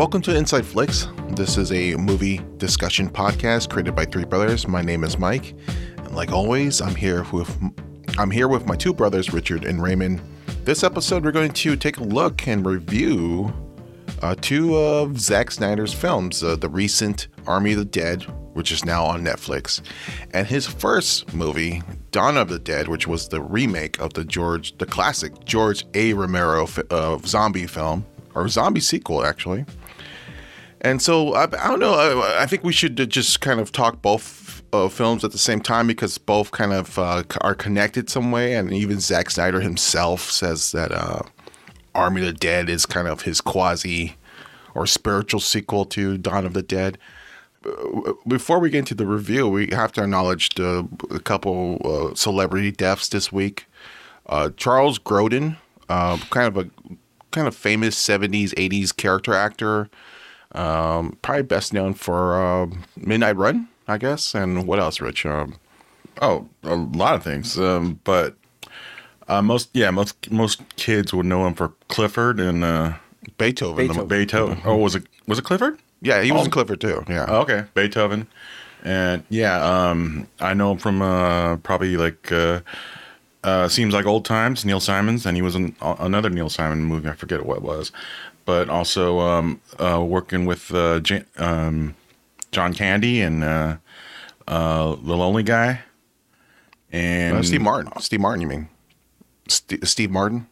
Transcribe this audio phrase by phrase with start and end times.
[0.00, 1.08] Welcome to Inside Flicks.
[1.32, 4.66] This is a movie discussion podcast created by three brothers.
[4.66, 5.54] My name is Mike,
[5.98, 7.54] and like always, I'm here with
[8.16, 10.22] I'm here with my two brothers, Richard and Raymond.
[10.64, 13.52] This episode, we're going to take a look and review
[14.22, 18.22] uh, two of Zack Snyder's films: uh, the recent Army of the Dead,
[18.54, 19.82] which is now on Netflix,
[20.32, 24.78] and his first movie, Dawn of the Dead, which was the remake of the George,
[24.78, 26.14] the classic George A.
[26.14, 29.66] Romero fi- uh, zombie film or zombie sequel, actually.
[30.80, 31.94] And so I, I don't know.
[31.94, 35.60] I, I think we should just kind of talk both uh, films at the same
[35.60, 38.54] time because both kind of uh, are connected some way.
[38.54, 41.22] And even Zack Snyder himself says that uh,
[41.94, 44.16] Army of the Dead is kind of his quasi
[44.74, 46.96] or spiritual sequel to Dawn of the Dead.
[47.66, 52.14] Uh, Before we get into the review, we have to acknowledge the, a couple uh,
[52.14, 53.66] celebrity deaths this week.
[54.26, 55.56] Uh, Charles Grodin,
[55.88, 56.70] kind of a
[57.32, 59.90] kind of famous 70s 80s character actor
[60.52, 65.54] um, probably best known for uh, midnight run i guess and what else rich um,
[66.22, 67.58] Oh, a lot of things.
[67.58, 68.34] Um, but
[69.26, 72.94] uh, most, yeah, most most kids would know him for Clifford and uh,
[73.38, 74.08] beethoven, the- Beethoven.
[74.08, 74.62] Beethoven.
[74.66, 75.78] Oh, was it was it Clifford?
[76.02, 76.44] yeah he was Oh.
[76.46, 78.26] in clifford too yeah Oh, okay, Beethoven.
[78.82, 82.60] And yeah, um, I know him from uh, probably like uh,
[83.44, 84.64] uh, seems like old times.
[84.66, 87.08] Neil Simons, and he was in another Neil Simon movie.
[87.08, 87.92] I forget what it was,
[88.50, 91.94] but also um, uh, working with uh, Jan- um,
[92.50, 93.76] John Candy and uh,
[94.48, 95.80] uh, the Lonely Guy.
[96.92, 98.68] And Uh, steve martin steve martin you mean
[99.48, 100.46] St- steve martin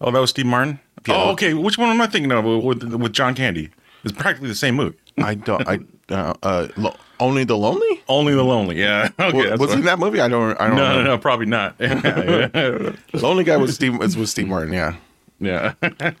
[0.00, 0.80] Oh, that was Steve Martin.
[1.06, 1.14] Yeah.
[1.14, 1.54] Oh, okay.
[1.54, 3.70] Which one am I thinking of with with John Candy?
[4.04, 4.96] It's practically the same movie.
[5.30, 5.78] i don't i
[6.14, 8.76] uh, uh, lo- only the lonely Only the Lonely.
[8.80, 9.10] Yeah.
[9.18, 9.50] Okay.
[9.50, 11.46] Wa- was he in that movie i don't i don't No, know no, no, probably
[11.46, 11.74] not.
[11.80, 12.92] yeah.
[13.14, 14.92] lonely guy was steve was, was steve martin yeah
[15.40, 15.74] yeah.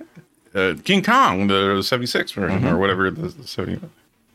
[0.54, 2.68] Uh, King Kong, the '76 version, Mm-hmm.
[2.68, 3.10] or whatever.
[3.10, 3.80] The, the 70,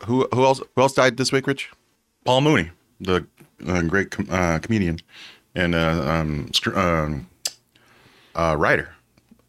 [0.06, 1.70] who who else who else died this week rich
[2.26, 2.70] Paul Mooney,
[3.02, 3.26] the
[3.68, 5.00] uh, great com- uh, comedian
[5.56, 7.28] and uh, um, um,
[8.36, 8.90] uh, writer.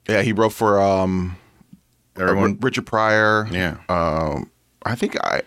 [0.09, 1.37] yeah he wrote for um
[2.17, 2.59] Everyone.
[2.61, 3.79] richard pryor yeah.
[3.89, 4.51] um,
[4.87, 5.43] I think I,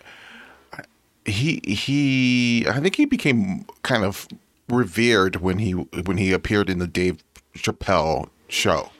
[0.74, 0.84] I-
[1.26, 4.28] he he I think he became kind of
[4.70, 7.24] revered when he when he appeared in the Dave
[7.56, 8.92] Chappelle show.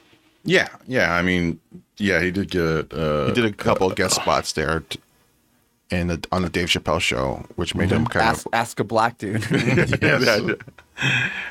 [0.44, 0.68] yeah.
[0.86, 1.12] Yeah.
[1.14, 1.58] I mean,
[1.98, 2.92] yeah, he did get.
[2.92, 4.98] Uh, He did a couple of guest spots there t-
[5.90, 9.18] in the on the Dave Chappelle show, which made him kind Ask, ask a black
[9.18, 9.42] dude.
[10.02, 10.60] of.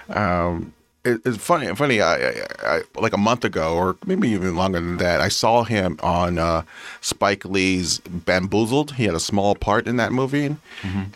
[0.09, 1.73] um, it, it's funny.
[1.73, 2.01] Funny.
[2.01, 5.63] I, I, I like a month ago, or maybe even longer than that, I saw
[5.63, 6.63] him on uh,
[7.01, 8.93] Spike Lee's Bamboozled.
[8.93, 10.55] He had a small part in that movie,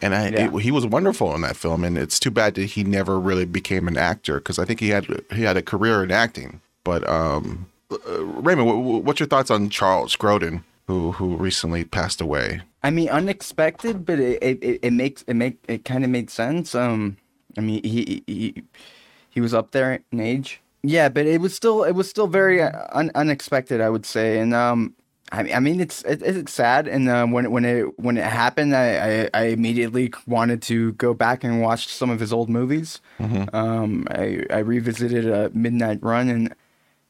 [0.01, 0.45] and I, Yeah.
[0.55, 1.83] it- he was wonderful in that film.
[1.83, 4.89] And it's too bad that he never really became an actor because I think he
[4.89, 6.61] had he had a career in acting.
[6.83, 11.83] But um, uh, Raymond, wh- wh- what's your thoughts on Charles Grodin, who who recently
[11.83, 12.61] passed away?
[12.83, 16.73] I mean, unexpected, but it it, it, makes it make it kind of made sense.
[16.75, 17.17] Um,
[17.57, 18.63] I mean, he he
[19.29, 20.61] he was up there in age.
[20.83, 24.39] Yeah, but it was still it was still very uh, un, unexpected, I would say.
[24.39, 24.95] And um,
[25.31, 26.87] I mean, I mean, it's it, it's sad.
[26.87, 28.87] And uh, when it- when it when it happened, I,
[29.23, 32.99] I I immediately wanted to go back and watch some of his old movies.
[33.53, 36.55] Um, I I revisited uh, Midnight Run and.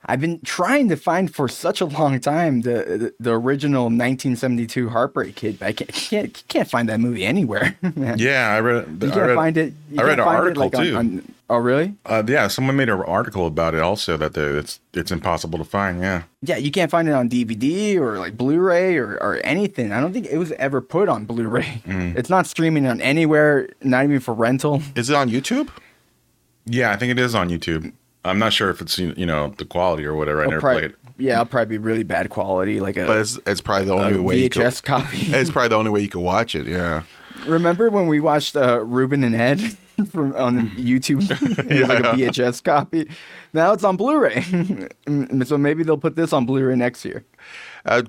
[0.05, 4.89] I've been trying to find for such a long time the the, the original 1972
[4.89, 5.59] Heartbreak Kid.
[5.59, 7.75] but I can't can't, can't find that movie anywhere.
[8.17, 8.87] yeah, I read.
[9.01, 9.73] you I can't read, find it.
[9.91, 10.95] you I read an article, like, on- too.
[10.97, 11.93] on- oh, really?
[12.05, 15.65] Uh, yeah, someone made an article about it also that the, it's it's impossible to
[15.65, 16.01] find.
[16.01, 16.23] Yeah.
[16.41, 19.91] Yeah, you can't find it on DVD or like Blu-ray or, or anything.
[19.91, 21.83] I don't think it was ever put on Blu-ray.
[21.85, 22.17] Mm.
[22.17, 24.81] It's not streaming on anywhere, not even for rental.
[24.95, 25.69] Is it on YouTube?
[26.65, 27.91] Yeah, I think it is on YouTube.
[28.23, 30.39] I'm not sure if it's you you know the quality or whatever.
[30.39, 30.97] I It'll never probably- played it.
[31.17, 34.19] Yeah, it'll probably be really bad quality, like a, But it's it's probably the only
[34.19, 34.37] way.
[34.39, 35.17] You could, VHS copy.
[35.21, 36.65] it's probably the only way you could watch it.
[36.67, 37.03] Yeah.
[37.45, 39.59] Remember when we watched uh, Rubin and Ed
[40.11, 41.21] from on YouTube?
[41.69, 43.09] it was like a VHS copy.
[43.53, 44.41] Now it's on Blu-ray.
[45.45, 47.23] so maybe they'll put this on Blu-ray next year.
[47.85, 48.03] Uh,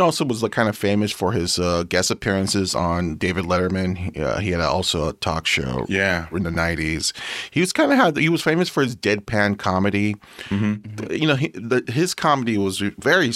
[0.00, 3.96] also was like, kind of famous for his uh, guest appearances on David Letterman.
[3.96, 5.86] He, uh, he had also a talk show.
[5.88, 6.26] Yeah.
[6.32, 7.12] in the nineties,
[7.50, 8.16] he was kind of had.
[8.16, 10.16] He was famous for his deadpan comedy.
[10.48, 11.12] Mm-hmm.
[11.12, 13.32] You know, he, the, his comedy was very,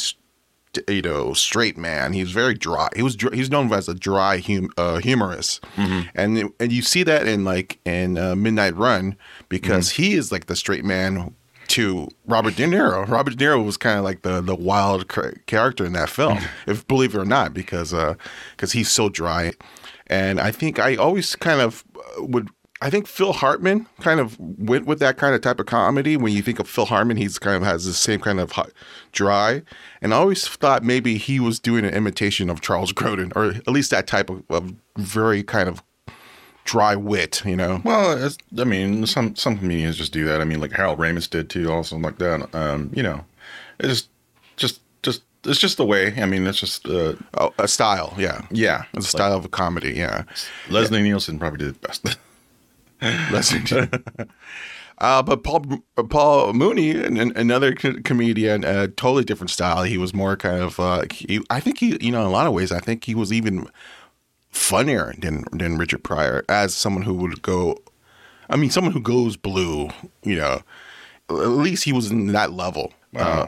[0.88, 2.12] you know, straight man.
[2.12, 2.88] He was very dry.
[2.96, 6.08] He was he's known as a dry hum, uh, humorist, Mm-hmm.
[6.14, 9.16] and and you see that in like in uh, Midnight Run
[9.48, 10.02] because Mm-hmm.
[10.02, 11.34] he is like the straight man
[11.72, 13.08] to Robert De Niro.
[13.08, 15.08] Robert De Niro was kind of like the the wild
[15.46, 17.94] character in that film, if believe it or not, because
[18.56, 19.52] because he's so dry.
[20.06, 22.50] And I think I always kind of uh, would
[22.82, 26.16] I think Phil Hartman kind of went with that kind of type of comedy.
[26.16, 28.72] When you think of Phil Hartman, he's kind of has the same kind of hot,
[29.12, 29.62] dry.
[30.02, 33.68] And I always thought maybe he was doing an imitation of Charles Grodin, or at
[33.68, 35.80] least that type of, of very kind of
[36.64, 37.80] dry wit, you know?
[37.84, 40.40] Well, I mean, some some comedians just do that.
[40.40, 42.54] I mean, like Harold Ramis did too, also like that.
[42.54, 43.24] Um, you know,
[43.78, 44.08] it's just
[44.56, 46.14] just just it's just the way.
[46.20, 48.42] I mean, it's just uh, Oh, a style, yeah.
[48.50, 48.84] yeah.
[48.94, 50.22] It's a style of a comedy, yeah.
[50.70, 52.16] Leslie Nielsen probably did it best.
[53.32, 53.88] Leslie.
[54.98, 55.64] Uh, but Paul
[55.96, 59.82] uh, Paul Mooney, an, an- another co- comedian, a totally different style.
[59.82, 60.78] He was more kind of.
[60.78, 63.14] Uh, he, I think he, you know, in a lot of ways, I think he
[63.16, 63.66] was even
[64.52, 67.78] funnier than than Richard Pryor as someone who would go.
[68.48, 69.88] I mean, someone who goes blue.
[70.22, 70.62] You know,
[71.30, 72.92] at least he was in that level.
[73.16, 73.46] Uh,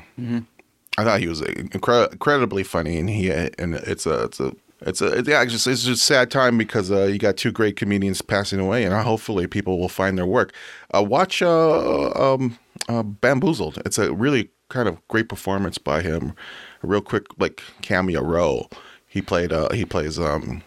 [0.99, 5.01] I thought he was incre- incredibly funny, and he and it's a it's a it's
[5.01, 7.77] a yeah, it's just it's just a sad time because uh, you got two great
[7.77, 10.53] comedians passing away, and hopefully people will find their work.
[10.95, 12.59] Uh, watch uh, um,
[12.89, 13.81] uh, Bamboozled.
[13.85, 16.35] It's a really kind of great performance by him.
[16.83, 18.71] A real quick like cameo role.
[19.07, 20.63] He played uh, he plays um,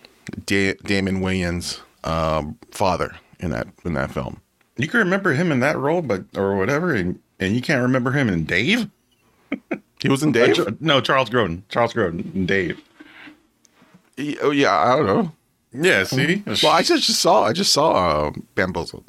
[0.45, 4.41] da- Damon Wayans' um, father in that in that film.
[4.77, 8.11] you can remember him in that role, but or whatever, and, and you can't remember
[8.11, 8.89] him in Dave.
[9.99, 10.79] He was in Uh, Dave.
[10.81, 11.63] No, Charles Grodin.
[11.69, 12.79] Charles Grodin in Dave.
[14.15, 15.31] He- oh yeah, I don't know.
[15.73, 16.43] Yeah, see.
[16.45, 19.05] Well, I just, just saw I just saw uh, Bamboozled.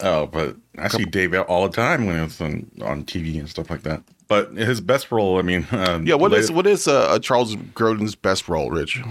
[0.00, 3.68] Oh, but I see Dave all the time when it's on, on TV and stuff
[3.68, 4.02] like that.
[4.28, 7.54] But his best role, I mean, um, Yeah, what is later- what is uh, Charles
[7.56, 9.02] Grodin's best role, Rich?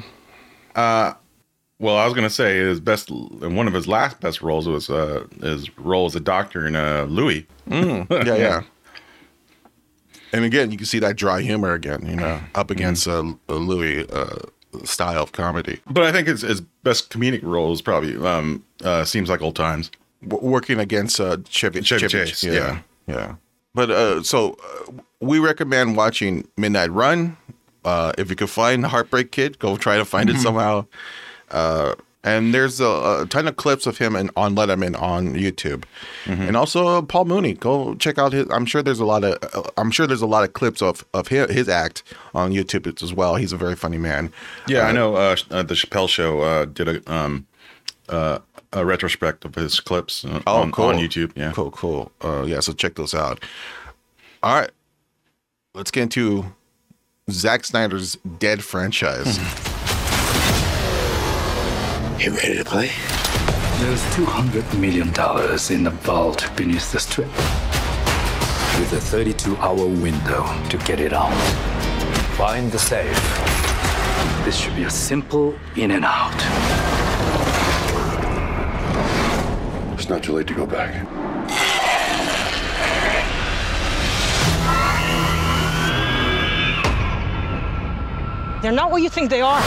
[1.79, 5.25] Well, I was gonna say his best, one of his last best roles was uh,
[5.41, 7.47] his role as a doctor in uh, Louie.
[7.69, 8.61] Yeah, yeah.
[10.33, 14.07] And again, you can see that dry humor again, you know, up against uh, Louis
[14.11, 14.39] uh,
[14.83, 15.79] style of comedy.
[15.89, 19.55] But I think his, his best comedic role is probably um, uh, seems like old
[19.55, 19.89] times.
[20.27, 22.79] W- working against uh, Chevy, Chevy Chase, yeah, yeah.
[23.07, 23.35] yeah.
[23.73, 27.37] But uh, so uh, we recommend watching Midnight Run.
[27.85, 30.85] Uh, if you can find Heartbreak Kid, go try to find it somehow.
[31.51, 32.85] Uh, and there's a,
[33.21, 35.85] a ton of clips of him in, on Letterman on YouTube,
[36.25, 37.53] and also uh, Paul Mooney.
[37.53, 38.45] Go check out his.
[38.49, 39.37] I'm sure there's a lot of.
[39.53, 42.03] Uh, I'm sure there's a lot of clips of of his, his act
[42.35, 43.35] on YouTube as well.
[43.37, 44.33] He's a very funny man.
[44.67, 45.15] Yeah, I Uh, know.
[45.15, 47.47] Uh, the Chappelle Show uh, did a um,
[48.09, 48.39] uh,
[48.73, 50.85] a retrospect of his clips Oh, on, cool.
[50.87, 51.31] on YouTube.
[51.35, 52.11] Yeah, Cool, cool.
[52.21, 53.41] Uh, yeah, so check those out.
[54.43, 54.71] All right.
[55.73, 56.53] Let's get into
[57.31, 59.39] Zack Snyder's Dead franchise.
[62.19, 62.91] You ready to play?
[63.79, 67.27] There's $200 million in the vault beneath the strip.
[68.77, 71.33] With a 32 hour window to get it out.
[72.35, 73.15] Find the safe.
[74.43, 76.35] This should be a simple in and out.
[79.93, 80.91] It's not too late to go back.
[88.61, 89.61] They're not what you think they are.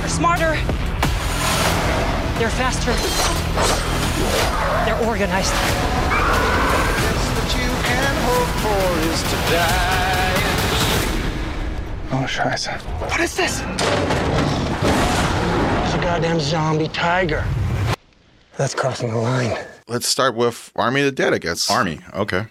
[0.00, 0.81] They're smarter.
[2.38, 2.92] They're faster.
[4.84, 5.52] They're organized.
[12.14, 12.78] Oh, scheiße.
[13.10, 13.60] What is this?
[15.84, 17.44] It's a goddamn zombie tiger.
[18.56, 19.56] That's crossing the line.
[19.88, 21.70] Let's start with Army of the Dead, I guess.
[21.70, 22.00] Army.
[22.14, 22.44] Okay.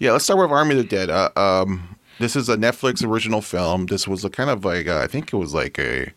[0.00, 1.08] Yeah, let's start with Army of the Dead.
[1.08, 3.86] Uh, um, this is a Netflix original film.
[3.86, 6.12] This was a kind of like, uh, I think it was like a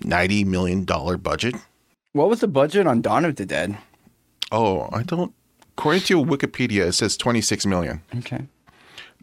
[0.00, 1.54] $90 million budget.
[2.18, 3.78] What was the budget on Dawn of the Dead?
[4.50, 5.32] Oh, I don't.
[5.76, 8.02] According to Wikipedia, it says 26 million.
[8.16, 8.48] Okay.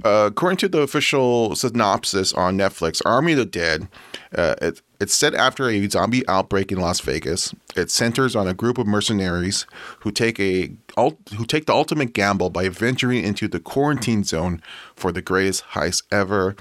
[0.06, 3.90] Uh, according to the official synopsis on Netflix, Army of the Dead,
[4.34, 7.54] uh, it, it's set after a zombie outbreak in Las Vegas.
[7.76, 9.66] It centers on a group of mercenaries
[10.00, 14.62] who take a who take the ultimate gamble by venturing into the quarantine zone
[14.96, 16.56] for the greatest heist ever.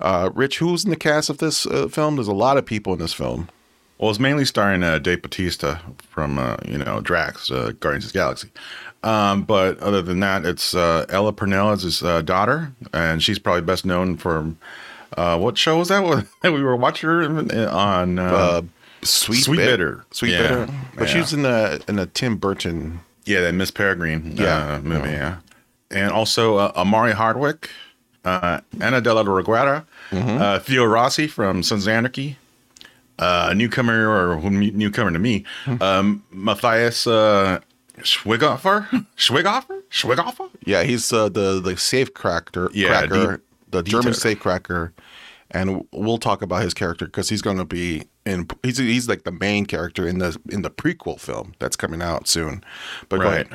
[0.00, 2.14] Uh, Rich, who's in the cast of this uh, film?
[2.14, 3.48] There's a lot of people in this film.
[4.00, 5.78] Well, it's mainly starring uh, Dave Batista
[6.08, 8.48] from uh, you know Drax, uh, Guardians of the Galaxy.
[9.02, 13.38] Um, but other than that, it's uh, Ella Purnell is his uh, daughter, and she's
[13.38, 14.54] probably best known for
[15.18, 16.26] uh, what show was that?
[16.42, 17.22] we were watching her
[17.68, 18.62] on uh, Uh,
[19.02, 20.04] Sweet, Sweet Bit- Bitter.
[20.12, 20.42] Sweet Yeah.
[20.42, 20.68] Bitter.
[20.96, 21.20] But Yeah.
[21.20, 23.00] was in the in the Tim Burton.
[23.26, 24.74] yeah, that Miss Peregrine Yeah.
[24.76, 25.10] uh, movie.
[25.10, 25.36] Yeah,
[25.90, 27.68] and also uh, Omari Hardwick,
[28.24, 30.42] uh, Ana de la Reguera, Mm-hmm.
[30.42, 32.36] uh, Theo Rossi from Sons of Anarchy.
[33.20, 35.82] Uh, a newcomer or newcomer to me, Hmm.
[35.82, 37.60] um, Matthias uh,
[37.98, 38.86] Schwigoffer,
[39.16, 40.48] Schwigoffer, Schwigoffer.
[40.64, 44.92] Yeah, he's uh, the the safe cracker, Yeah, cracker, D- the German safe cracker,
[45.50, 48.48] and we'll talk about his character because he's going to be in.
[48.62, 52.26] he's he's like the main character in the in the prequel film that's coming out
[52.26, 52.64] soon.
[53.08, 53.46] But Right.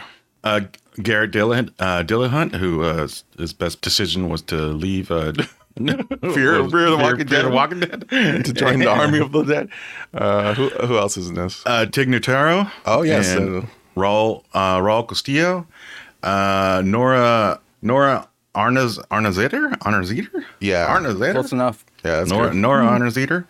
[0.44, 0.62] Uh,
[1.02, 3.08] Garrett Dillahunt, uh, Dillahunt, who uh,
[3.40, 5.34] his best decision was to leave uh,
[6.34, 7.46] Fear, was Fear of the Walking Fear Dead.
[7.46, 8.10] of the Walking Dead
[8.46, 9.70] to join the army of the dead.
[10.14, 11.64] Uh, who who else is in this?
[11.66, 12.72] Uh, Tig Notaro.
[12.86, 13.68] Oh, yes, and uh,
[13.98, 15.68] Raul uh, Raul Castillo.
[16.24, 20.44] Uh, Nora Nora Arnaz Arnezeder Arnezeder.
[20.62, 20.88] Yeah.
[20.88, 21.34] Arnezeder.
[21.34, 21.86] Close enough.
[22.06, 22.56] Yeah, that's Nora good.
[22.58, 23.46] Nora Arnezeder,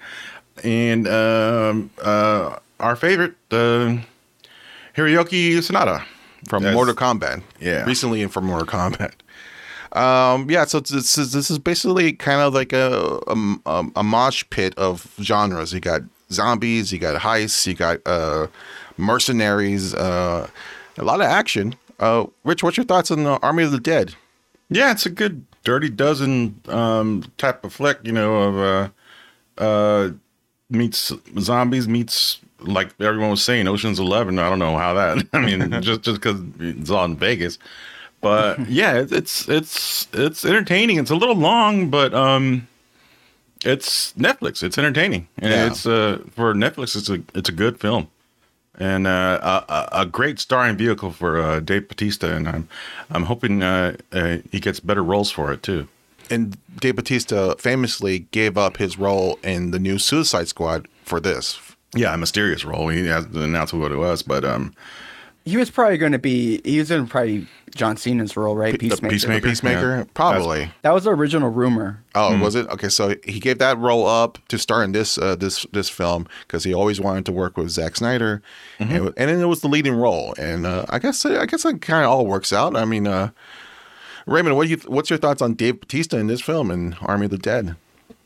[0.63, 3.97] and um, uh, our favorite uh,
[4.97, 6.03] Hiroyuki Sanada
[6.47, 7.43] from That's- Mortal Kombat.
[7.59, 7.85] Yeah.
[7.85, 9.11] recently and from Mortal Kombat.
[9.95, 14.43] Um, yeah, so this is this is basically kind of like a a, a, mosh
[14.49, 15.71] pit of genres.
[15.71, 18.47] You got zombies, you got heists, you got uh,
[18.97, 20.49] mercenaries, uh,
[20.97, 21.75] a lot of action.
[21.99, 24.15] Uh, Rich, what's your thoughts on the Army of the Dead?
[24.69, 28.91] Yeah, it's a good dirty dozen um, type of flick, you know, of
[29.59, 30.09] uh, uh,
[30.69, 34.39] meets zombies meets like everyone was saying, Ocean's Eleven.
[34.39, 35.25] I don't know how that.
[35.33, 37.59] I mean, just just because it's all in Vegas,
[38.25, 40.97] but yeah, it's it's it's entertaining.
[40.97, 42.67] It's a little long, but um,
[43.63, 44.63] it's Netflix.
[44.63, 45.67] It's entertaining, and Yeah.
[45.67, 46.95] it's uh for Netflix.
[46.95, 48.07] It's a it's a good film.
[48.77, 52.67] And uh, a, a- great starring vehicle for uh, Dave Batista, and I'm
[53.09, 55.87] I'm hoping uh, uh, he gets better roles for it too.
[56.29, 61.57] And Dave Batista famously gave up his role in the new Suicide Squad for this.
[61.95, 62.89] Yeah, a mysterious role.
[62.89, 64.73] He hasn't announced what it was, but um,
[65.45, 66.59] He was probably going to be.
[66.65, 68.71] He was in probably John Cena's role, right?
[68.71, 69.13] The Peacemaker.
[69.13, 69.47] Peacemaker.
[69.47, 70.03] Peacemaker, Yeah.
[70.15, 70.71] probably.
[70.81, 72.01] That was the original rumor.
[72.15, 72.89] Oh, was it okay?
[72.89, 76.63] So he gave that role up to star in this uh, this this film because
[76.63, 78.41] he always wanted to work with Zack Snyder,
[78.79, 80.33] and, it- and then it was the leading role.
[80.39, 82.75] And uh, I guess I guess it kind of all works out.
[82.75, 83.29] I mean, uh,
[84.25, 87.25] Raymond, what do you what's your thoughts on Dave Batista in this film and Army
[87.25, 87.75] of the Dead?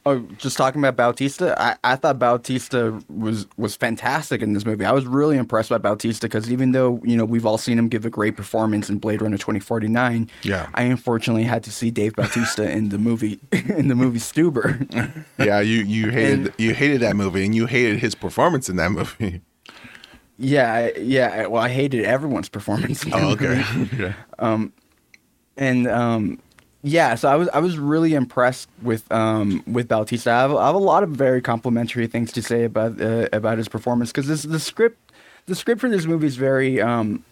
[0.05, 4.85] Oh, just talking about Bautista, I, I thought Bautista was was fantastic in this movie.
[4.85, 7.89] I was really impressed by Bautista because even though you know we've all seen him
[7.89, 10.69] give a great performance in Blade Runner twenty forty nine, Yeah.
[10.73, 15.23] I unfortunately had to see Dave Bautista in the movie in the movie Stuber.
[15.37, 18.77] Yeah, you you hated And- you hated that movie, and you hated his performance in
[18.77, 19.41] that movie.
[20.37, 21.45] yeah, yeah.
[21.47, 23.03] Well, I hated everyone's performance.
[23.03, 23.63] In Oh, okay.
[23.97, 24.13] yeah.
[25.57, 26.39] and um,
[26.81, 30.31] yeah, so I was I was really impressed with um, with Bautista.
[30.31, 33.57] I have, I have a lot of very complimentary things to say about uh, about
[33.57, 35.11] his performance because this the script
[35.45, 37.23] the script for this movie is very um,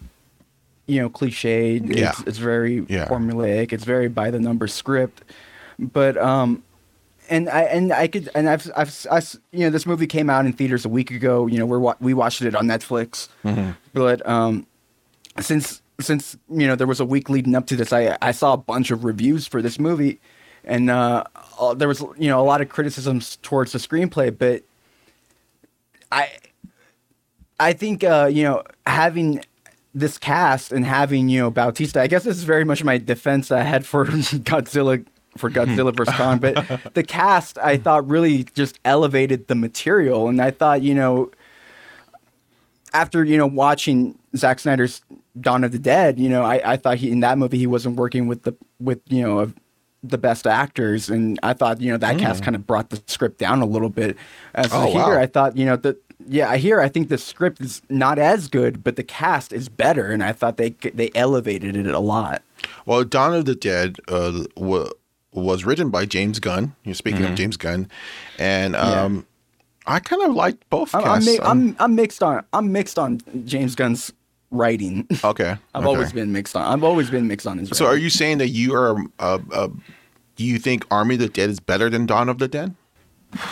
[0.86, 1.96] you know cliched.
[1.96, 2.10] Yeah.
[2.10, 3.08] It's, it's very Yeah.
[3.08, 3.72] formulaic.
[3.72, 5.24] It's very by the number script,
[5.80, 6.62] but um,
[7.30, 10.46] and I and I could and I've I've I you know this movie came out
[10.46, 11.48] in theaters a week ago.
[11.48, 13.72] You know we're we watched it on Netflix, mm-hmm.
[13.94, 14.68] but um,
[15.40, 18.54] since since you know there was a week leading up to this, I I saw
[18.54, 20.20] a bunch of reviews for this movie,
[20.64, 21.24] and uh,
[21.60, 24.64] uh, there was you know a lot of criticisms towards the screenplay, but
[26.12, 26.30] I
[27.60, 29.44] I think uh, you know having
[29.94, 33.52] this cast and having you know Bautista, I guess this is very much my defense
[33.52, 35.06] I had for Godzilla
[35.38, 40.42] for Godzilla vs Kong, but the cast I thought really just elevated the material, and
[40.42, 41.32] I thought you know
[42.94, 45.02] after you know watching Zack Snyder's
[45.40, 47.96] Dawn of the Dead, you know I, I thought he in that movie he wasn't
[47.96, 49.54] working with the with you know of
[50.04, 53.40] the best actors, and I thought you know that cast kind of brought the script
[53.40, 54.16] down a little bit.
[54.54, 55.20] As Oh, here, wow.
[55.20, 58.48] I thought you know that yeah, I hear I think the script is not as
[58.48, 62.42] good, but the cast is better, and I thought they they elevated it a lot.
[62.86, 64.90] Well, Dawn of the Dead uh, wa
[65.32, 66.76] was written by James Gunn.
[66.84, 67.90] You're speaking of James Gunn,
[68.40, 69.26] and um,
[69.86, 73.76] I kind of liked both I'm I'm, I'm I'm mixed on I'm mixed on James
[73.76, 74.12] Gunn's
[74.52, 75.08] writing.
[75.24, 75.58] okay.
[75.76, 75.86] I've okay.
[75.86, 76.64] always been mixed on.
[76.64, 77.70] I've always been mixed on his.
[77.70, 78.98] So, are you saying that you are?
[79.20, 79.70] Uh, uh,
[80.38, 82.76] you think Army of the Dead is better than Dawn of the Dead?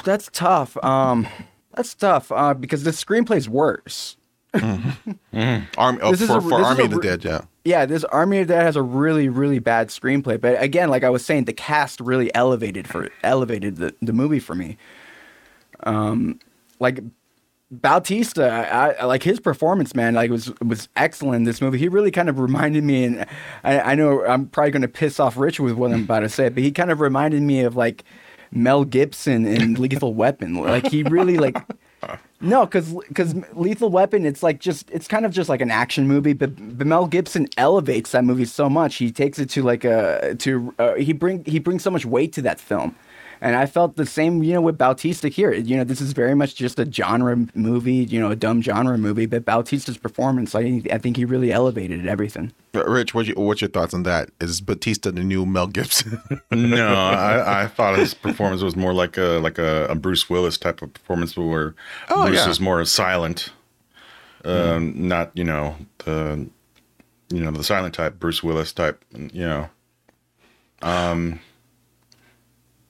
[0.04, 0.78] That's tough.
[0.84, 1.28] Um,
[1.74, 2.32] that's tough.
[2.32, 4.18] Uh, because the screenplay's worse.
[4.54, 7.42] Army oh, for, a- for Army a of the Dead, yeah.
[7.66, 10.40] Yeah, this Army of the Dead has a really, really bad screenplay.
[10.40, 14.40] But again, like I was saying, the cast really elevated for elevated the, the movie
[14.40, 14.78] for me.
[15.84, 16.40] Um,
[16.80, 17.00] like
[17.72, 20.14] Bautista, I, I like his performance, man.
[20.14, 21.80] Like was was excellent in this movie.
[21.80, 23.26] He really kind of reminded me, and
[23.64, 26.30] I, I know I'm probably going to piss off Rich with what I'm about to
[26.30, 28.04] say, but he kind of reminded me of like
[28.52, 30.56] Mel Gibson in Lethal Weapon.
[30.56, 31.58] Like he really like.
[32.40, 36.08] No, because because Lethal Weapon, it's like just it's kind of just like an action
[36.08, 38.96] movie, but, but Mel Gibson elevates that movie so much.
[38.96, 42.32] He takes it to like a to uh, he bring he brings so much weight
[42.34, 42.96] to that film,
[43.46, 45.54] And I felt the same, you know, with Bautista here.
[45.54, 48.98] You know, this is very much just a genre movie, you know, a dumb genre
[48.98, 49.28] movie.
[49.28, 52.54] But Bautista's performance, I, I think he really elevated everything.
[52.72, 54.32] But Rich, what's your, what's your thoughts on that?
[54.42, 56.20] Is Batista the new Mel Gibson?
[56.52, 60.58] no, I, I thought his performance was more like a like a, a Bruce Willis
[60.58, 61.76] type of performance, where
[62.10, 62.50] Oh, Bruce yeah.
[62.50, 63.52] is more silent,
[64.44, 66.50] um, not you know the
[67.30, 69.06] you know the silent type Bruce Willis type.
[69.14, 69.70] You know,
[70.82, 71.40] um,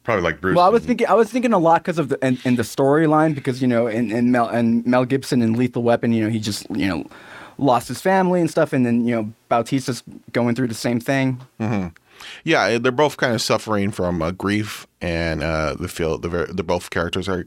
[0.05, 0.55] probably like Bruce.
[0.55, 2.63] Well, I was thinking, I was thinking a lot because of the and, in the
[2.63, 6.29] storyline because you know, and, in Mel and Mel Gibson in Lethal Weapon, you know,
[6.29, 7.05] he just you know
[7.57, 11.41] lost his family and stuff, and then you know Bautista's going through the same thing.
[12.43, 16.53] yeah, they're both kind of suffering from uh, grief, and uh, the feel the very,
[16.53, 17.45] the both characters are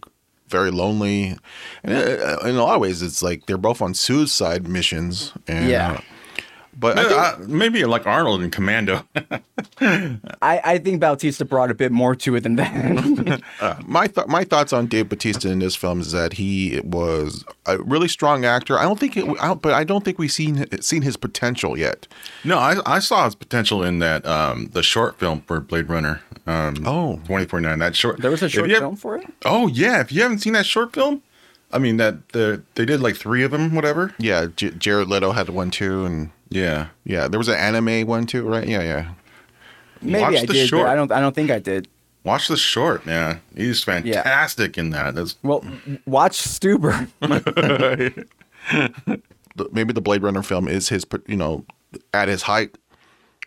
[0.48, 1.36] very lonely,
[1.82, 5.32] and uh, in a lot of ways, it's like they're both on suicide missions.
[5.46, 5.92] And, Yeah.
[5.92, 6.00] uh,
[6.78, 9.02] but I Maybe, think- I- maybe like Arnold in Commando.
[9.80, 10.20] I,
[10.64, 13.40] I think Bautista brought a bit more to it than that.
[13.86, 17.78] my th- my thoughts on Dave Bautista in this film is that he was a
[17.78, 18.78] really strong actor.
[18.78, 21.78] I don't think it, I don't, but I don't think we've seen seen his potential
[21.78, 22.06] yet.
[22.44, 26.22] no, I, I saw his potential in that um, the short film for Blade Runner.
[26.46, 27.14] Um, Oh.
[27.26, 27.78] 2049.
[27.78, 28.18] That short.
[28.22, 29.26] there was a short you have- film for it.
[29.44, 31.22] Oh yeah, if you haven't seen that short film,
[31.72, 34.14] I mean that the they did like three of them, whatever.
[34.18, 38.26] Yeah, J- Jared Leto had one too, and Yeah, yeah, there was an anime one
[38.26, 38.66] too, right?
[38.66, 39.10] Yeah, yeah.
[40.00, 40.84] Maybe Watch I the did, short.
[40.86, 41.12] but I don't.
[41.12, 41.88] I don't think I did.
[42.24, 43.40] watch the short, man.
[43.56, 45.14] He's fantastic in that.
[45.14, 45.64] That's Well,
[46.06, 47.08] watch Stuber.
[49.72, 51.64] Maybe the Blade Runner film is his, you know,
[52.14, 52.78] at his height,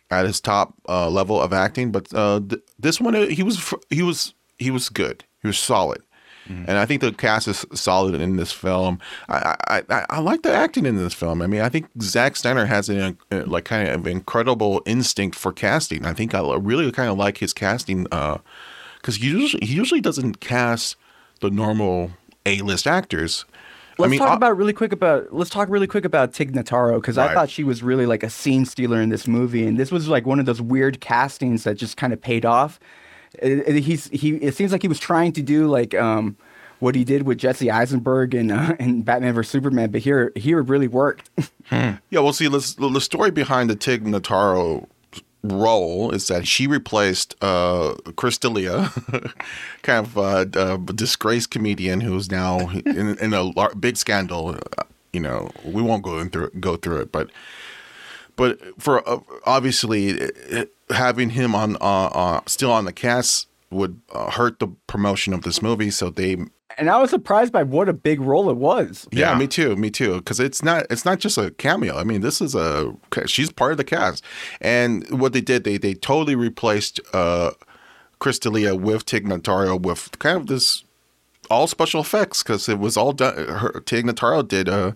[0.09, 1.91] at his top uh, level of acting.
[1.91, 5.23] But uh, th- this one, uh, he was he was he was good.
[5.41, 6.01] He was solid.
[6.47, 8.99] And I think the cast is solid in this film.
[9.29, 11.41] I, I, I, I like the acting in this film.
[11.41, 15.51] I mean, I think Zack Snyder has an uh, like kind of incredible instinct for
[15.51, 16.05] casting.
[16.05, 20.39] I think I really kind of like his casting because he usually he usually doesn't
[20.39, 20.95] cast
[21.41, 22.11] the normal
[22.45, 23.45] A list actors.
[23.97, 26.53] Let's I mean, talk uh, about really quick about let's talk really quick about Tig
[26.53, 29.77] Notaro because I thought she was really like a scene stealer in this movie, and
[29.77, 32.79] this was like one of those weird castings that just kind of paid off.
[33.39, 34.35] It, it- he's he.
[34.35, 36.35] It seems like he was trying to do like um
[36.79, 40.59] what he did with Jesse Eisenberg and uh, and Batman vs Superman, but here here
[40.59, 41.29] it really worked.
[41.71, 44.87] Yeah, well, see, let's, the story behind the Tig Notaro
[45.41, 48.91] role is that she replaced uh, Chris D'Elia,
[49.81, 54.57] kind of uh, a disgraced comedian who's now in, in a lar- big scandal.
[54.77, 57.29] Uh, You know, we won't go through go through it, but
[58.35, 63.47] but for uh, obviously it, it- having him on uh, uh, still on the cast
[63.69, 65.89] would uh, hurt the promotion of this movie.
[65.91, 66.37] So they
[66.77, 69.07] and I was surprised by what a big role it was.
[69.11, 69.37] yeah, Yeah.
[69.37, 70.15] me too, me too.
[70.17, 71.97] Because it's not it's not just a cameo.
[71.97, 72.93] I mean, this is a
[73.25, 74.23] she's part of the cast,
[74.61, 77.51] and what they did they they totally replaced uh,
[78.19, 80.83] Chris D'Elia with Tig Notaro with kind of this
[81.49, 83.35] all special effects because it was all done.
[83.35, 84.93] Her Tig Notaro did uh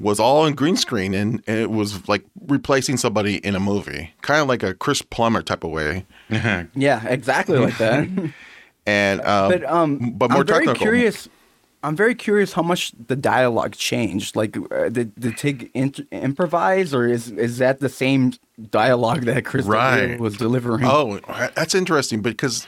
[0.00, 4.12] was all in green screen and, and it was like replacing somebody in a movie,
[4.22, 6.06] kind of like a Chris Plummer type of way.
[6.74, 8.08] Yeah, exactly like that.
[8.86, 10.80] And uh, but um, but more I'm very technical.
[10.82, 11.28] curious.
[11.82, 14.36] I'm very curious how much the dialogue changed.
[14.36, 18.32] Like, uh, did, did Tig int- improvise, or is is that the same
[18.70, 20.18] dialogue that Chris Right.
[20.18, 20.84] was delivering?
[20.86, 21.20] Oh,
[21.54, 22.66] that's interesting because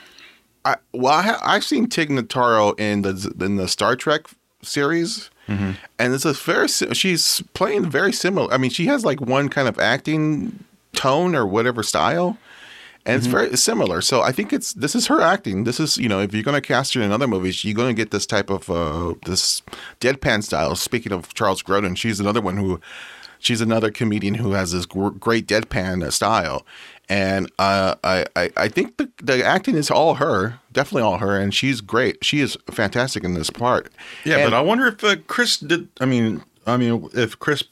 [0.63, 4.27] I well I ha- I've seen Tig Notaro in the in the Star Trek
[4.61, 8.51] series, and it's a very she's playing very similar.
[8.53, 12.37] I mean, she has like one kind of acting tone or whatever style.
[13.05, 15.65] And it's very similar, so I think it's this is her acting.
[15.65, 17.93] This is you know if you're going to cast her in other movies, you're going
[17.93, 19.61] to get this type of uh, this
[19.99, 20.73] deadpan style.
[20.77, 22.79] Speaking of Charles Grodin, she's another one who
[23.39, 26.65] she's another comedian who has this great deadpan style,
[27.09, 31.37] and uh, I, I I think the the acting is all her, definitely all her,
[31.37, 32.23] and she's great.
[32.23, 33.91] She is fantastic in this part.
[34.25, 34.37] yeah.
[34.37, 35.87] And- but I wonder if uh, Chris did.
[35.99, 37.63] I mean, I mean, if Chris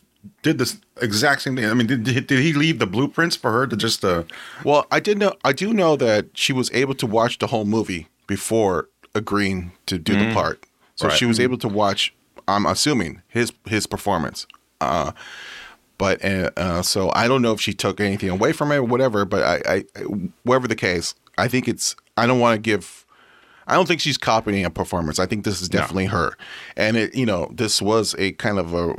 [0.44, 1.66] did this exact same thing.
[1.66, 4.04] I mean, did, did did he leave the blueprints for her to just?
[4.06, 4.24] Uh,
[4.64, 7.66] Well, I did know I do know that she was able to watch the whole
[7.66, 10.64] movie before agreeing to do the part.
[10.96, 11.18] So Right.
[11.18, 12.14] she was able to watch.
[12.48, 14.46] I'm assuming his his performance.
[14.80, 15.12] Uh,
[16.02, 18.84] but uh, uh, so I don't know if she took anything away from it or
[18.84, 19.24] whatever.
[19.24, 20.02] But I, I
[20.42, 21.96] whatever the case, I think it's.
[22.18, 23.06] I don't want to give.
[23.68, 25.20] I don't think she's copying a performance.
[25.20, 26.34] I think this is definitely her,
[26.76, 27.14] and it.
[27.14, 28.96] You know, this was a kind of a,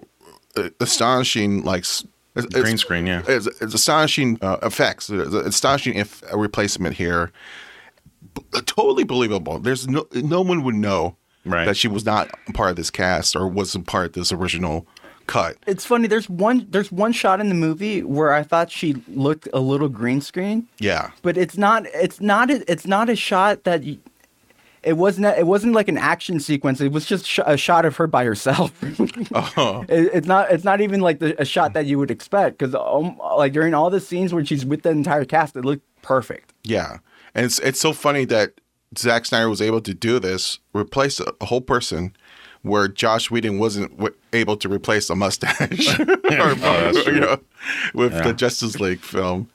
[0.57, 1.83] a astonishing like.
[1.83, 3.23] it's- Green screen, yeah.
[3.27, 5.11] it's, it's astonishing uh, effects.
[5.11, 7.33] It's astonishing if a replacement here.
[8.35, 9.59] B- totally believable.
[9.59, 11.65] There's no no one would know Right.
[11.67, 14.87] that she was not part of this cast or wasn't part of this original
[15.27, 15.57] cut.
[15.67, 16.07] It's funny.
[16.09, 16.67] There's one.
[16.71, 20.69] There's one shot in the movie where I thought she looked a little green screen,
[20.79, 21.87] Yeah, but it's not.
[21.95, 22.51] It's not.
[22.51, 23.83] A, it's not a shot that.
[23.85, 23.99] You,
[24.83, 26.81] it wasn't it wasn't like an action sequence.
[26.81, 28.73] It was just sh- a shot of her by herself.
[29.35, 32.59] Oh, It, it's not it's not even like the, a shot that you would expect
[32.59, 35.85] because um, like during all the scenes where she's with the entire cast, it looked
[36.03, 36.53] perfect.
[36.65, 36.99] Yeah,
[37.35, 38.61] and it's it's so funny that
[38.99, 42.17] Zack Snyder was able to do this, replace a, a whole person,
[42.63, 46.55] where Joss Whedon wasn't w- able to replace a mustache, or, oh,
[46.93, 47.41] that's you know,
[47.95, 48.23] with Yeah.
[48.23, 49.49] the Justice League film.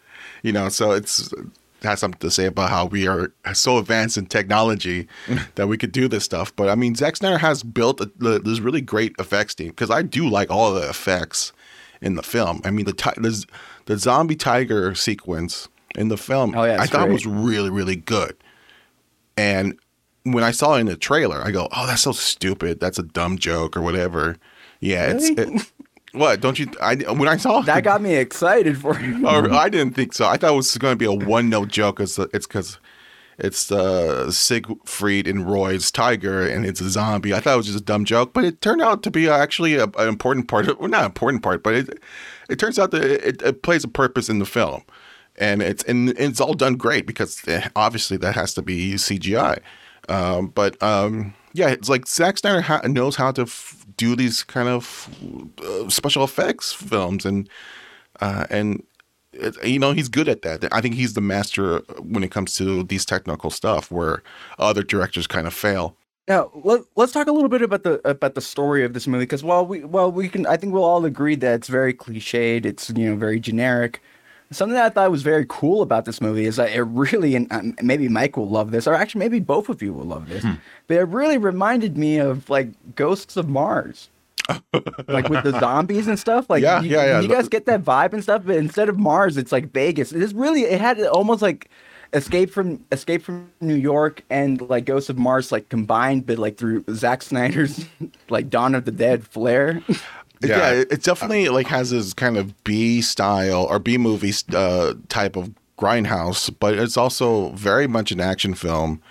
[0.44, 4.18] You know, so it's it has something to say about how we are so advanced
[4.18, 5.08] in technology
[5.56, 6.56] that we could do this stuff.
[6.56, 9.90] But I mean, Zack Snyder has built a, the, this really great effects team because
[9.92, 11.54] I do like all the effects
[12.02, 12.62] in the film.
[12.66, 13.46] I mean, the ti- the,
[13.86, 17.14] the zombie tiger sequence in the film, Oh, yeah, I thought great.
[17.14, 18.36] was really really good.
[19.36, 19.78] And
[20.34, 22.80] when I saw it in the trailer, I go, "Oh, that's so stupid.
[22.80, 24.38] That's a dumb joke or whatever."
[24.80, 25.72] Yeah, it's it,
[26.14, 26.68] what don't you?
[26.82, 29.24] I when I saw That got me excited for it.
[29.24, 30.26] or I didn't think so.
[30.28, 32.00] I thought it was going to be a one note joke.
[32.00, 32.80] It's it's because
[33.38, 37.34] it's uh, Siegfried and Roy's tiger and it's a zombie.
[37.36, 39.76] I thought it was just a dumb joke, but it turned out to be actually
[39.76, 40.68] a, an important part.
[40.68, 42.00] Of, well, not an important part, but it
[42.50, 44.84] it turns out that it, it plays a purpose in the film,
[45.36, 49.60] and it's and it's all done great because eh, obviously that has to be CGI.
[50.10, 54.44] Um, but um, yeah, it's like Zack Snyder ha- knows how to f- do these
[54.44, 55.10] kind of
[55.64, 57.50] uh, special effects films and
[58.22, 58.84] uh, and
[59.34, 60.68] it, you know he's good at that.
[60.72, 64.24] I think he's the master when it comes to these technical stuff, where
[64.60, 65.96] other directors kind of fail.
[66.28, 69.24] Now let, let's talk a little bit about the about the story of this movie
[69.24, 72.66] because while we well we can I think we'll all agree that it's very cliched.
[72.66, 74.02] It's you know very generic.
[74.52, 77.52] Something that I thought was very cool about this movie is that it really and
[77.52, 80.46] um, maybe Mike will love this or actually maybe both of you will love this,
[80.88, 84.10] but it really reminded me of like Ghosts of Mars.
[85.10, 87.20] like with the zombies and stuff, like Yeah, you, yeah, yeah.
[87.20, 88.44] you guys get that vibe and stuff.
[88.46, 90.14] But instead of Mars, it's like Vegas.
[90.14, 91.70] It is really it had almost like
[92.14, 96.58] Escape from Escape from New York and like Ghosts of Mars like combined, but like
[96.58, 97.86] through Zack Snyder's
[98.30, 99.82] like Dawn of the Dead flair.
[100.42, 100.72] Yeah, Yeah.
[100.82, 105.36] it, it definitely like has this kind of B style or B movie uh, type
[105.36, 109.02] of grindhouse, but it's also very much an action film.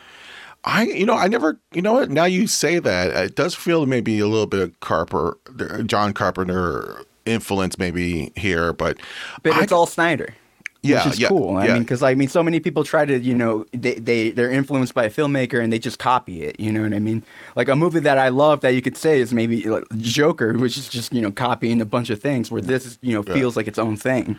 [0.65, 2.11] I, you know, I never, you know what?
[2.11, 5.39] Now you say that, it does feel maybe a little bit of Carper,
[5.87, 8.99] John Carpenter influence maybe here, but
[9.45, 10.35] but I- it's all Snyder.
[10.87, 11.57] Yeah, which is yeah, cool.
[11.57, 14.51] I mean, because I mean, so many people try to, you know, they they they're
[14.51, 16.59] influenced by a filmmaker and they just copy it.
[16.61, 17.23] You know what I mean?
[17.55, 20.77] Like a movie that I love that you could say is maybe like Joker, which
[20.79, 22.51] is just you know copying a bunch of things.
[22.51, 24.39] Where this you know feels like its own thing.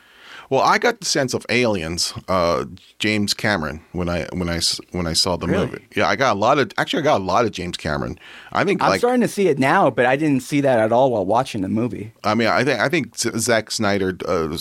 [0.50, 2.64] Well, I got the sense of Aliens, uh,
[3.00, 5.66] James Cameron when I when I when I saw the Really?
[5.66, 5.86] movie.
[5.94, 8.18] Yeah, I got a lot of actually I got a lot of James Cameron.
[8.54, 10.94] I think I'm like starting to see it now, but I didn't see that at
[10.94, 12.14] all while watching the movie.
[12.24, 14.58] I mean I think I think Zack Snyder uh,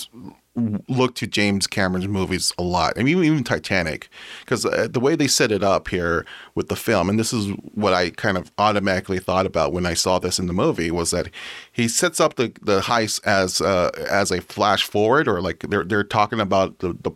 [0.89, 2.95] looked to James Cameron's movies a lot.
[2.97, 4.09] I mean even, even Titanic
[4.41, 7.49] because uh, the way they set it up here with the film and this is
[7.75, 11.11] what I kind of automatically thought about when I saw this in the movie was
[11.11, 11.29] that
[11.71, 15.85] he sets up the the heist as uh, as a flash forward or like they're
[15.85, 17.13] they're talking about the the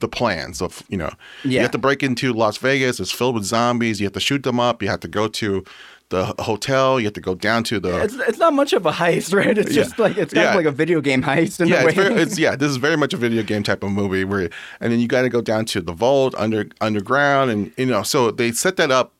[0.00, 1.10] the plans of you know
[1.44, 1.50] yeah.
[1.50, 3.00] you have to break into Las Vegas.
[3.00, 4.00] It's filled with zombies.
[4.00, 4.82] You have to shoot them up.
[4.82, 5.64] You have to go to
[6.14, 6.98] the hotel.
[7.00, 9.56] You have to go down to the It's it's not much of a heist, right?
[9.58, 9.82] It's Yeah.
[9.82, 10.50] just like it's kind Yeah.
[10.50, 11.90] of like a video game heist in yeah, a way.
[11.92, 12.56] it's very, it's yeah.
[12.56, 14.48] This is very much a video game type of movie where,
[14.80, 18.02] and then you got to go down to the vault under underground, and you know,
[18.02, 19.12] so they set that up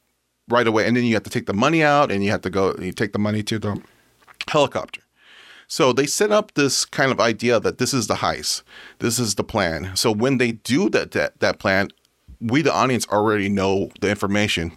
[0.49, 2.51] right away, and then you have to take the money out, and you have to
[2.51, 3.81] go, you take the money to the
[4.49, 5.01] helicopter.
[5.67, 8.63] So they set up this kind of idea that this is the heist,
[8.99, 9.97] this is the plan.
[9.97, 11.89] So when they do that that, that plan,
[12.41, 14.77] we the audience already know the information,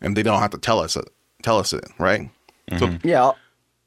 [0.00, 0.96] and they don't have to tell us
[1.42, 2.30] tell us it, right?
[2.78, 3.38] So yeah, all,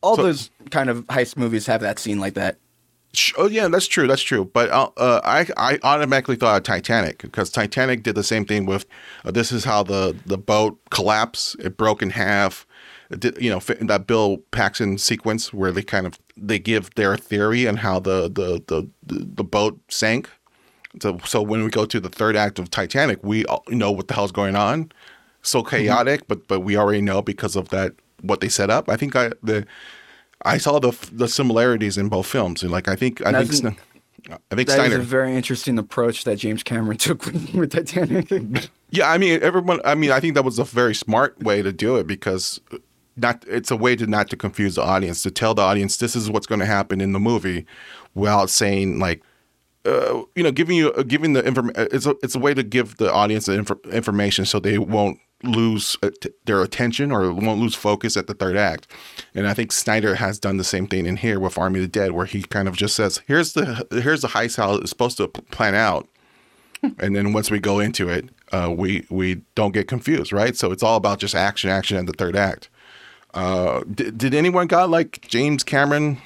[0.02, 2.58] all So- those kind of heist movies have that scene like that.
[3.14, 4.08] Sh- Oh yeah, that's true.
[4.08, 4.46] That's true.
[4.54, 8.66] But uh, uh, I I automatically thought of Titanic because Titanic did the same thing
[8.66, 8.86] with
[9.24, 11.56] uh, this is how the the boat collapsed.
[11.60, 12.68] It broke in half.
[13.10, 16.60] It did, you know fit in that Bill Paxton sequence where they kind of they
[16.60, 20.30] give their theory on how the the the the, the boat sank.
[21.02, 24.10] So so when we go to the third act of Titanic, we all know what
[24.10, 24.92] the hell's going on.
[25.46, 28.90] So chaotic, but but we already know because of that what they set up.
[28.90, 29.66] I think I the
[30.44, 33.76] I saw the the similarities in both films, like I think I think That's-
[34.52, 34.96] I think That is Steiner.
[34.98, 38.70] a very interesting approach that James Cameron took with, with Titanic.
[38.90, 39.80] yeah, I mean everyone.
[39.86, 42.60] I mean I think that was a very smart way to do it because
[43.18, 46.16] not it's a way to not to confuse the audience to tell the audience this
[46.16, 47.66] is what's going to happen in the movie,
[48.16, 49.22] without saying like.
[49.88, 52.64] Uh, you know, giving you uh, giving the information it's a it's a way to
[52.64, 56.10] give the audience the inf- information so they won't lose uh,
[56.46, 58.88] their attention or won't lose focus at the third act.
[59.34, 61.88] And I think Snyder has done the same thing in here with Army of the
[61.88, 65.18] Dead, where he kind of just says, "Here's the here's the heist how it's supposed
[65.18, 66.08] to plan out."
[67.00, 70.56] and then once we go into it, uh, we we don't get confused, right?
[70.56, 72.70] So it's all about just action, action, and the third act.
[73.34, 76.20] Uh, did, did anyone got like James Cameron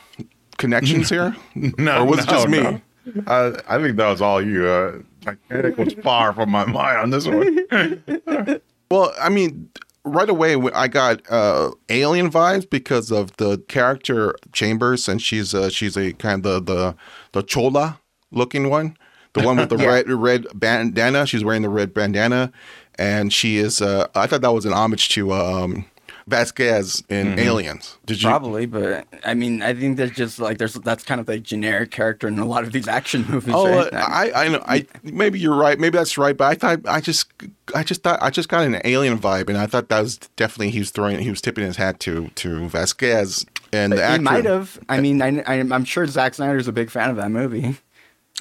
[0.58, 1.36] connections here?
[1.56, 2.62] No, or was it no, just me?
[2.62, 2.82] no.
[3.26, 4.68] I, I think that was all you.
[4.68, 7.60] Uh, Titanic was far from my mind on this one.
[8.92, 9.70] Well, I mean,
[10.04, 15.54] right away when I got uh, alien vibes because of the character Chambers, and she's
[15.54, 16.96] uh, she's a kind of the the,
[17.34, 18.00] the chola
[18.32, 18.98] looking one,
[19.34, 21.26] the one with the red red bandana.
[21.26, 22.52] She's wearing the red bandana,
[22.98, 23.82] and she is.
[23.82, 25.86] Uh, I thought that was an homage to um,
[26.30, 27.98] Vasquez in Aliens.
[28.06, 28.30] Did you?
[28.30, 31.92] Probably, but I mean, I think there's just like there's that's kind of the generic
[31.92, 33.54] character in a lot of these action movies.
[33.56, 33.94] Oh, right?
[33.94, 34.64] uh, I, I know.
[34.66, 35.80] I maybe you're right.
[35.80, 36.36] Maybe that's right.
[36.36, 37.32] But I thought I just,
[37.76, 40.70] I just thought I just got an alien vibe, and I thought that was definitely
[40.72, 44.18] he was throwing, he was tipping his hat to to Vasquez and the actor.
[44.18, 44.80] he might have.
[44.90, 47.78] I mean, I, I, I'm sure Zack Snyder's a big fan of that movie.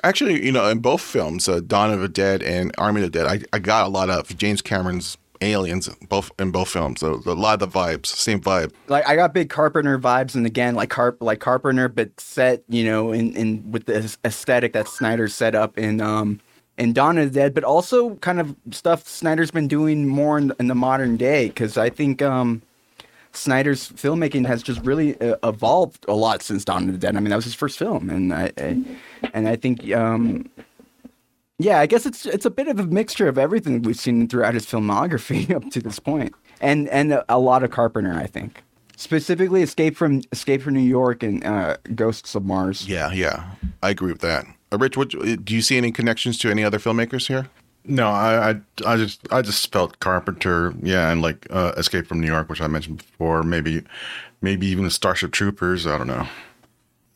[0.05, 3.19] Actually, you know, in both films, uh, Dawn of the Dead and Army of the
[3.19, 7.01] Dead, I, I got a lot of James Cameron's aliens both in both films.
[7.01, 8.73] So a lot of the vibes, same vibe.
[8.89, 12.85] Like I got big Carpenter vibes, and again, like Carp, like Carpenter, but set, you
[12.85, 16.41] know, in in with the aesthetic that Snyder set up in um
[16.77, 20.53] in Dawn of the Dead, but also kind of stuff Snyder's been doing more in,
[20.61, 21.49] in the modern day.
[21.49, 22.63] Because I think um
[23.33, 27.17] Snyder's filmmaking has just really uh, evolved a lot since Dawn of the Dead.
[27.17, 28.83] I mean, that was his first film, and I, I
[29.33, 30.49] and I think um
[31.59, 34.55] yeah, I guess it's it's a bit of a mixture of everything we've seen throughout
[34.55, 38.63] his filmography up to this point, and and a, a lot of Carpenter, I think.
[38.97, 42.89] Specifically, Escape from Escape from New York and uh, Ghosts of Mars.
[42.89, 43.51] Yeah, yeah,
[43.83, 44.47] I agree with that.
[44.73, 47.49] Uh, Rich, what, do you see any connections to any other filmmakers here?
[47.85, 52.21] No, I, I, I just, I just felt Carpenter, yeah, and like uh, Escape from
[52.21, 53.43] New York, which I mentioned before.
[53.43, 53.83] Maybe,
[54.43, 55.87] maybe even Starship Troopers.
[55.87, 56.27] I don't know.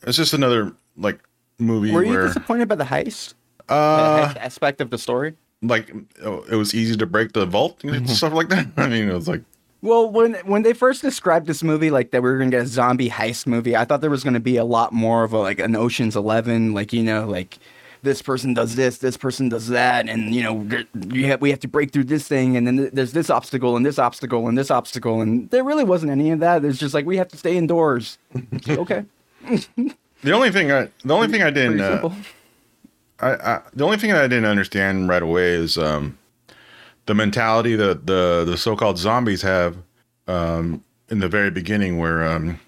[0.07, 1.19] It's just another like
[1.59, 3.35] movie Were you where, disappointed by the heist?
[3.69, 5.35] Uh, aspect of the story?
[5.63, 8.67] like, oh, it was easy to break the vault and stuff like that.
[8.77, 9.41] I mean, it was like,
[9.81, 12.67] Well, when when they first described this movie, like that we were gonna get a
[12.67, 15.59] zombie heist movie, I thought there was gonna be a lot more of a like
[15.59, 17.57] an Ocean's Eleven, like you know, like
[18.03, 20.67] this person does this, this person does that, and you know,
[21.09, 23.77] you have, we have to break through this thing, and then th- there's this obstacle
[23.77, 26.61] and this obstacle and this obstacle, and there really wasn't any of that.
[26.61, 28.17] There's just like we have to stay indoors.
[28.69, 29.05] okay,
[30.21, 32.13] the only thing I, the only thing I didn't, pretty uh, simple.
[33.23, 36.17] I, I the only thing that I didn't understand right away is um,
[37.05, 39.77] the mentality that the the so-called zombies have
[40.27, 42.59] um, in the very beginning, where um,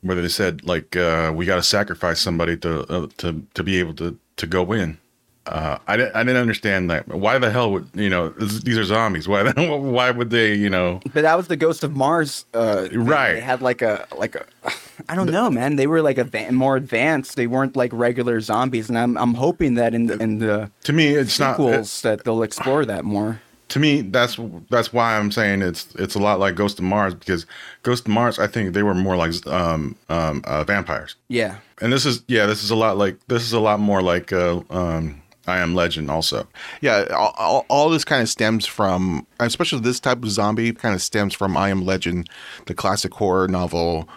[0.00, 3.78] where they said like uh, we got to sacrifice somebody to uh, to to be
[3.78, 4.98] able to to go in.
[5.48, 7.08] Uh, I didn't I didn't understand that.
[7.08, 9.26] Why the hell would you know this- these are zombies?
[9.32, 12.44] Why why would they you know But that was the Ghost of Mars.
[12.54, 12.88] Uh.
[12.92, 13.34] Right.
[13.34, 14.44] They had like a like a.
[15.08, 15.76] I don't know, man.
[15.76, 17.36] They were like a more advanced.
[17.36, 20.92] They weren't like regular zombies, and I'm I'm hoping that in the in the to
[20.92, 23.40] me it's not sequels that they'll explore that more.
[23.68, 24.38] to me that's
[24.70, 27.46] that's why I'm saying it's it's a lot like Ghost of Mars because
[27.82, 31.56] Ghost of Mars I think they were more like um um uh, vampires Yeah.
[31.82, 34.32] and this is yeah this is a lot like this is a lot more like
[34.32, 36.46] uh, um I Am Legend also
[36.80, 40.94] Yeah, all, all, all this kind of stems from, especially this type of zombie, kind
[40.94, 42.28] of stems from I Am Legend,
[42.66, 44.08] the classic horror novel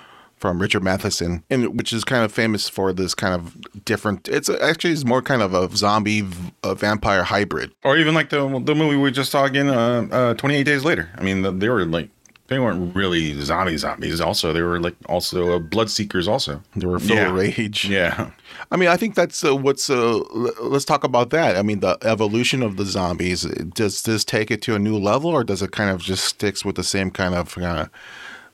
[0.41, 4.27] from Richard Matheson, and which is kind of famous for this kind of different.
[4.27, 6.27] It's actually it's more kind of a zombie
[6.63, 7.71] a vampire hybrid.
[7.83, 11.09] or even like the the movie we just saw again uh, uh 28 days later
[11.15, 12.09] I mean they were like
[12.51, 16.85] they weren't really zombie zombies also they were like also uh, blood seekers also They
[16.85, 17.29] were full Yeah.
[17.29, 17.85] of rage.
[17.89, 18.29] yeah
[18.71, 19.89] I mean, I think that's uh, what's.
[19.89, 20.19] Uh,
[20.61, 21.57] let's talk about that.
[21.57, 23.41] I mean, the evolution of the zombies.
[23.81, 26.63] Does this take it to a new level, or does it kind of just sticks
[26.63, 27.57] with the same kind of?
[27.57, 27.87] Uh,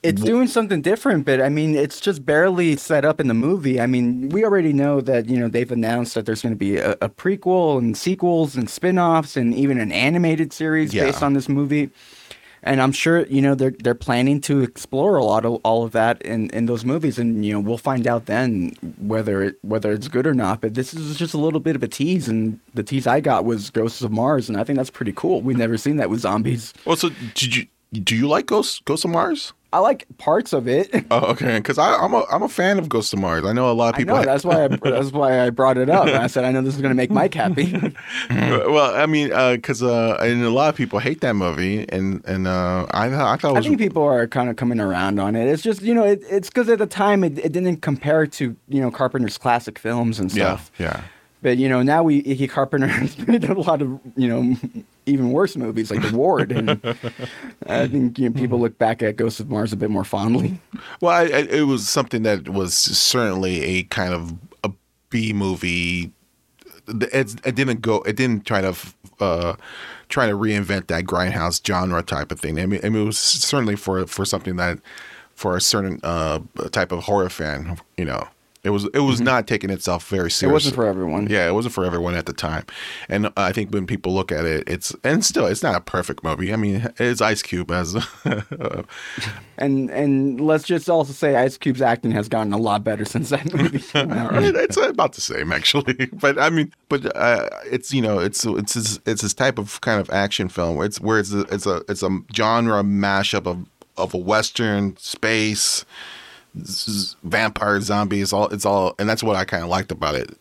[0.04, 3.82] It's doing something different, but I mean, it's just barely set up in the movie.
[3.82, 6.78] I mean, we already know that, you know, they've announced that there's going to be
[6.78, 11.06] a, a prequel and sequels and spin offs and even an animated series Yeah.
[11.06, 11.90] based on this movie.
[12.68, 15.94] And I'm sure, you know, they're they're planning to explore a lot of all of
[15.94, 19.94] that in, in those movies, and you know we'll find out then whether it whether
[19.94, 20.60] it's good or not.
[20.60, 23.46] But this is just a little bit of a tease, and the tease I got
[23.46, 25.42] was Ghosts of Mars, and I think that's pretty cool.
[25.42, 26.74] We've never seen that with zombies.
[26.86, 27.68] well, so did you?
[27.94, 29.54] Do you like Ghosts Ghosts of Mars?
[29.74, 30.90] I like parts of it.
[31.12, 31.58] Oh, okay.
[31.58, 33.46] Because I'm a I'm a fan of Ghost of Mars.
[33.46, 34.16] I know a lot of I people.
[34.18, 36.08] know that's why I, that's why I brought it up.
[36.08, 37.74] And I said I know this is going to make Mike happy.
[38.30, 42.48] well, I mean, because uh, and a lot of people hate that movie, and and
[42.48, 45.36] uh, I I thought it I was think people are kind of coming around on
[45.36, 45.48] it.
[45.48, 48.56] It's just you know it, it's because at the time it, it didn't compare to
[48.68, 50.72] you know Carpenter's classic films and yeah stuff.
[50.78, 51.02] yeah.
[51.42, 54.56] But you know now we Icky Carpenter has made a lot of you know
[55.06, 56.70] even worse movies like The Ward, and
[57.68, 60.60] I think you know, people look back at Ghost of Mars a bit more fondly.
[61.02, 64.72] Well, I, I, it was something that was certainly a kind of a
[65.10, 66.12] B movie
[66.88, 68.02] it's, it didn't go.
[68.02, 68.76] It didn't try to
[69.20, 69.56] uh,
[70.10, 72.60] try to reinvent that grindhouse genre type of thing.
[72.60, 74.80] I mean, I mean, it was certainly for for something that
[75.36, 76.40] for a certain uh,
[76.72, 78.28] type of horror fan, you know.
[78.64, 80.48] It was it was not taking itself very seriously.
[80.48, 80.52] Mm-hmm.
[80.52, 81.28] It wasn't for everyone.
[81.30, 82.66] Yeah, it wasn't for everyone at the time.
[83.08, 86.24] And I think when people look at it, it's and still it's not a perfect
[86.24, 86.52] movie.
[86.52, 87.96] I mean, it's Ice Cube as
[89.58, 93.30] And and let's just also say Ice Cube's acting has gotten a lot better since
[93.30, 96.10] that movie it's about the same actually.
[96.18, 99.80] But I mean, but uh, it's you know it's it's this, it's this type of
[99.82, 100.82] kind of action film.
[100.82, 103.66] It's where it's a, it's a it's a genre mashup of
[103.98, 105.86] of a western space
[107.24, 110.38] vampire zombies all it's all and that's what i kind of liked about it.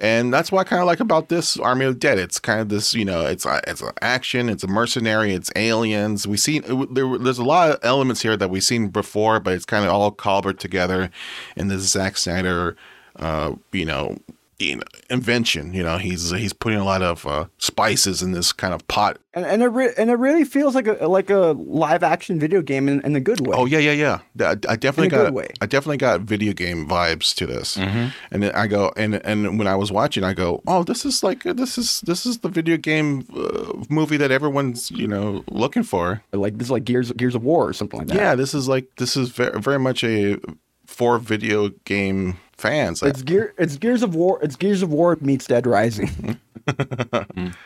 [0.00, 2.18] And that's what i kind of like about this army of the dead.
[2.18, 5.50] It's kind of this you know it's a, it's an action it's a mercenary it's
[5.56, 6.26] aliens.
[6.26, 9.64] We see there, there's a lot of elements here that we've seen before but it's
[9.64, 11.10] kind of all cobbled together
[11.56, 12.76] in this Zack snyder
[13.16, 14.16] uh, you know
[14.58, 15.72] you know, invention.
[15.72, 19.18] You know, he's he's putting a lot of uh, spices in this kind of pot.
[19.34, 22.60] And and it re- and it really feels like a like a live action video
[22.60, 23.56] game in, in a good way.
[23.56, 23.92] Oh yeah, yeah,
[24.36, 24.48] yeah.
[24.48, 25.48] I, I definitely In a got good way.
[25.60, 27.76] I definitely got video game vibes to this.
[27.76, 31.22] And then I go and and when I was watching, I go, oh, this is
[31.22, 35.84] like this is this is the video game uh, movie that everyone's you know looking
[35.84, 36.22] for.
[36.32, 38.16] Like this is like Gears Gears of War or something like that.
[38.16, 40.38] Yeah, this is like this is very very much a
[40.86, 43.02] for video game fans.
[43.02, 46.38] It's Gear it's Gears of War it's Gears of War meets Dead Rising.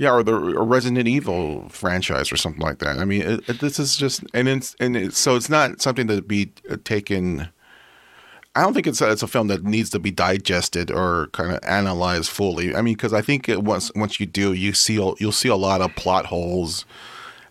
[0.00, 2.98] Yeah, or the or Resident Evil franchise or something like that.
[2.98, 6.06] I mean, it, it- this is just and it's and it's, so it's not something
[6.06, 7.48] to be uh, taken.
[8.54, 11.52] I don't think it's a, it's a film that needs to be digested or kind
[11.52, 12.76] of analyzed fully.
[12.76, 15.56] I mean, because I think it, once once you do, you see you'll see a
[15.56, 16.84] lot of plot holes,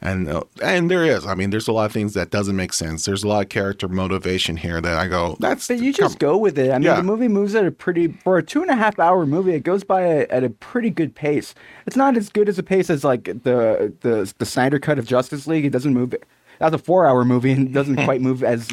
[0.02, 1.26] and uh, and there is.
[1.26, 3.06] I mean, there's a lot of things that doesn't make sense.
[3.06, 6.20] There's a lot of character motivation here that I go, that's But you come- just
[6.20, 6.70] go with it.
[6.72, 6.96] I mean, Yeah.
[6.98, 9.54] the movie moves at a pretty for a two and a half hour movie.
[9.54, 11.56] It goes by a, at a pretty good pace.
[11.86, 15.06] It's not as good as a pace as like the the the Snyder cut of
[15.06, 15.66] Justice League.
[15.66, 16.14] It doesn't move.
[16.60, 18.68] That's a four hour movie and doesn't quite move as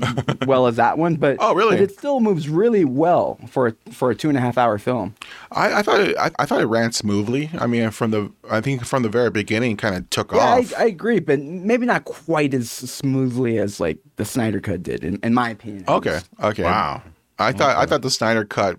[0.47, 1.17] well as that one.
[1.17, 1.77] But Oh, really?
[1.77, 4.79] But it still moves really well for a, for a two and a half hour
[4.79, 5.15] film.
[5.53, 7.51] I, I thought it, I, I thought it ran smoothly.
[7.59, 10.39] I mean, from the I think from the very beginning, kind of took off.
[10.39, 10.75] Yeah, I, off.
[10.79, 15.19] I agree, but maybe not quite as smoothly as like the Snyder cut did, in,
[15.23, 15.85] in my opinion.
[15.89, 16.21] Okay.
[16.43, 16.63] Okay.
[16.65, 17.03] Wow.
[17.39, 18.79] I thought I thought the Snyder cut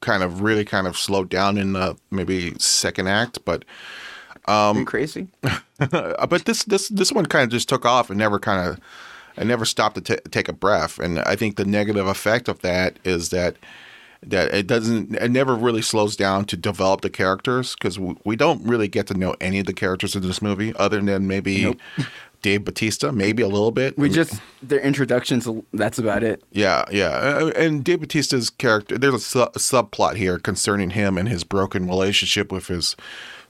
[0.00, 3.66] kind of really kind of slowed down in the maybe second act, but Are
[4.46, 5.28] Um, crazy?
[5.80, 8.80] uh, but this this this one kind of just took off and never kind of
[9.36, 10.98] I never stopped to ta take a breath.
[10.98, 13.56] And I think the negative effect of that is that
[14.22, 18.36] that it doesn't it never really slows down to develop the characters because we, we
[18.36, 21.78] don't really get to know any of the characters in this movie other than maybe
[22.42, 23.98] Dave Bautista, maybe a little bit.
[23.98, 25.48] We just their introductions.
[25.72, 26.42] That's about it.
[26.50, 28.98] Yeah, yeah, Uh, and Dave Bautista's character.
[28.98, 32.96] There's a, su- a subplot here concerning him and his broken relationship with his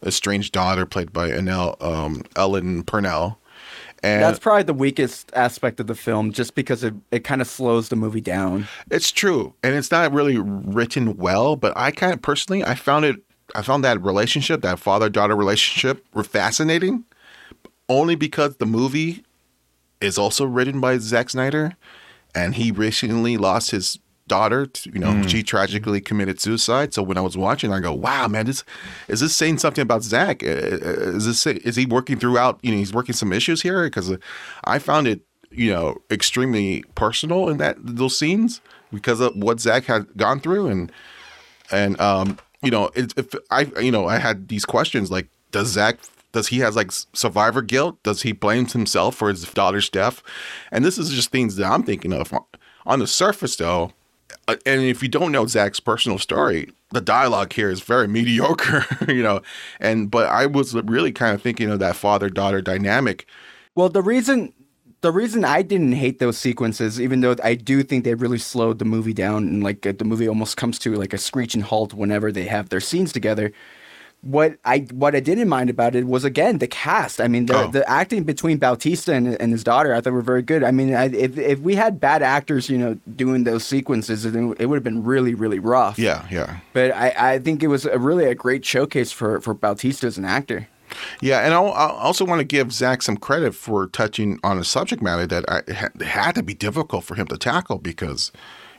[0.05, 3.39] estranged daughter, played by Enel, um, Ella Purnell.
[4.03, 7.47] And That's probably the weakest aspect of the film, just because it, it kind of
[7.47, 8.67] slows the movie down.
[8.91, 11.55] it's true, and it's not really written well.
[11.57, 13.17] But I kind of personally, I found it.
[13.55, 17.05] I found that relationship, that father daughter relationship, were fascinating,
[17.89, 19.23] only because the movie
[20.01, 21.77] is also written by Zack Snyder,
[22.35, 23.99] and he recently lost his
[24.31, 24.67] daughter.
[24.85, 26.95] You know, she tragically committed suicide.
[26.95, 28.65] So when I was watching, I go, "Wow, man, this
[29.09, 30.43] is this saying something about Zack?
[30.43, 32.61] Uh, uh, Is this is he working throughout?
[32.63, 34.17] You know, he's working some issues here because
[34.65, 38.61] I found it, you know, extremely personal in that those scenes
[38.93, 40.93] because of what Zack had gone through and
[41.71, 45.99] and um, you know, if I, you know, I had these questions like, does Zack,
[46.33, 48.03] does he has like survivor guilt?
[48.03, 50.23] Does he blame himself for his daughter's death?
[50.71, 52.33] And this is just things that I'm thinking of.
[52.87, 53.89] On the surface, though, uh,
[54.49, 59.23] and if you don't know Zack's personal story, the dialogue here is very mediocre, you
[59.23, 59.43] know.
[59.81, 63.27] And but I was really kind of thinking of that father daughter dynamic.
[63.75, 64.53] Well, the reason
[65.03, 68.79] the reason I didn't hate those sequences, even though I do think they really slowed
[68.79, 71.95] the movie down, and like uh, the movie almost comes to like a screeching halt
[71.95, 73.53] whenever they have their scenes together.
[74.23, 77.23] What I what I didn't mind about it was again the cast.
[77.23, 77.71] I mean, the, Oh.
[77.71, 80.63] the acting between Bautista and, and his daughter, I thought were very good.
[80.63, 84.55] I mean, I, if if we had bad actors, you know, doing those sequences, then
[84.59, 85.99] it would have been really really rough.
[85.99, 86.59] Yeah, yeah.
[86.75, 90.19] But I, I think it was a really a great showcase for for Bautista as
[90.19, 90.69] an actor.
[91.23, 95.01] Yeah, and I also want to give Zack some credit for touching on a subject
[95.03, 98.33] matter that I, it had- it had to be difficult for him to tackle because,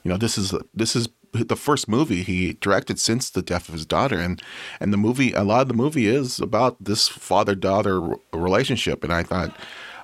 [0.04, 3.74] you know, this is this is the first movie he directed since the death of
[3.74, 4.42] his daughter, and
[4.80, 8.02] and the movie a lot of the movie is about this father daughter
[8.34, 9.56] relationship, and I thought.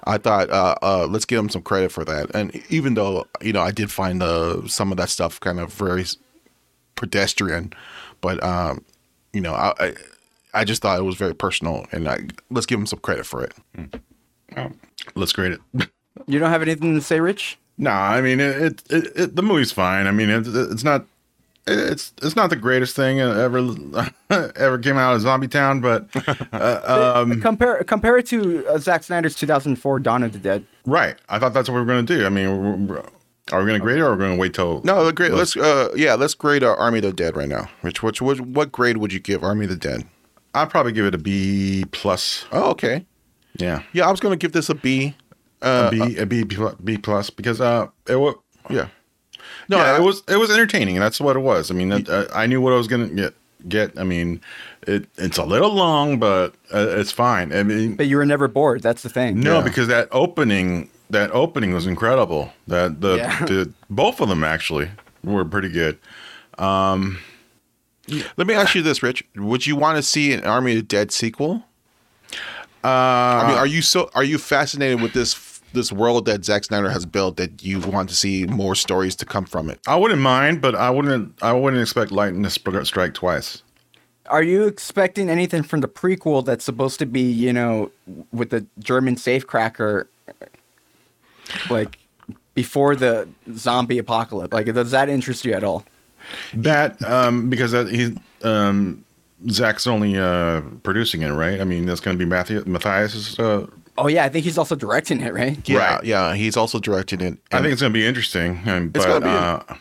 [0.05, 3.51] I thought uh, uh, let's give him some credit for that, and even though you
[3.51, 6.05] know I did find uh, some of that stuff kind of very
[6.95, 7.73] pedestrian,
[8.21, 8.86] but um,
[9.34, 9.93] you know, I, I
[10.53, 12.19] I just thought it was very personal, and I,
[12.49, 13.53] let's give him some credit for it.
[15.15, 15.89] Let's grade it.
[16.25, 17.59] You don't have anything to say, Rich?
[17.78, 19.36] nah, I mean it, it, it, it.
[19.36, 20.07] The movie's fine.
[20.07, 21.05] I mean it, it's not.
[21.68, 23.59] It's it's not the greatest thing ever
[24.55, 26.07] ever came out of Zombie Town, but
[26.53, 30.65] uh, um, compare compare it to uh, Zack Snyder's 2004 Dawn of the Dead.
[30.86, 31.15] right.
[31.30, 32.26] I thought that's what we were going to do.
[32.26, 33.09] I mean, we're- we're-
[33.53, 34.82] are we going to grade it or are we going to wait till?
[34.84, 35.32] No, the grade.
[35.32, 37.70] Let's uh, yeah, let's grade uh, Army of the Dead right now.
[37.82, 40.03] Rich, what what what grade would you give Army of the Dead?
[40.53, 42.45] I'd probably give it a B plus.
[42.51, 43.05] Oh, okay.
[43.57, 45.15] Yeah, Yeah, I was gonna give this a B.
[45.61, 48.36] Uh, a B, a B, pl- B plus because uh, it was.
[48.70, 48.88] yeah.
[49.70, 50.95] No, I- it was it was entertaining.
[50.97, 51.70] and That's what it was.
[51.72, 53.34] I mean, that, uh, I knew what I was gonna get.
[53.68, 53.97] Get.
[53.99, 54.39] I mean,
[54.84, 57.51] it it's a little long, but uh, it's fine.
[57.51, 58.82] I mean, But you were never bored.
[58.84, 59.39] That's the thing.
[59.41, 59.63] no, Yeah.
[59.63, 62.53] because that opening that opening was incredible.
[62.68, 63.45] That the, Yeah.
[63.45, 64.91] the both of them actually
[65.24, 65.97] were pretty good.
[66.59, 69.24] Let me ask you this, Rich.
[69.36, 71.63] Would you want to see an Army of the Dead sequel?
[72.84, 75.34] Uh, I mean, are you so are you fascinated with this
[75.74, 79.26] this world that Zack Snyder has built that you want to see more stories to
[79.26, 79.80] come from it?
[79.88, 81.41] I wouldn't mind, but I wouldn't.
[81.41, 83.63] I wouldn't expect lightning to strike twice.
[84.30, 87.91] Are you expecting anything from the prequel that's supposed to be, you know,
[88.34, 90.07] with the German safecracker,
[91.70, 91.97] like
[92.53, 94.53] before the zombie apocalypse?
[94.53, 95.86] Like, does that interest you at all?
[96.53, 99.05] That um, because that he um,
[99.49, 101.61] Zack's only uh, producing it, right?
[101.61, 103.38] I mean, that's going to be Matthew Matthias's.
[103.39, 103.68] Uh,
[103.98, 105.58] Oh yeah, I think he's also directing it, right?
[105.68, 106.04] Yeah, Right.
[106.04, 106.34] yeah.
[106.36, 107.38] He's also directing it.
[107.52, 108.62] I think it's going to be interesting.
[108.66, 109.26] And, It's but, gonna
[109.66, 109.76] be- uh,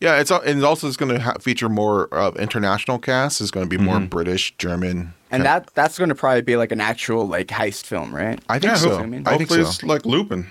[0.00, 3.40] yeah, it's al- and it's also is going to ha- feature more of international cast.
[3.40, 6.72] It's going to be more British, German, And that that's going to probably be like
[6.72, 8.40] an actual like heist film, right?
[8.48, 8.90] I think yeah, so.
[8.96, 9.26] ho- I mean.
[9.26, 9.60] I think so.
[9.60, 10.50] it's like Lupin.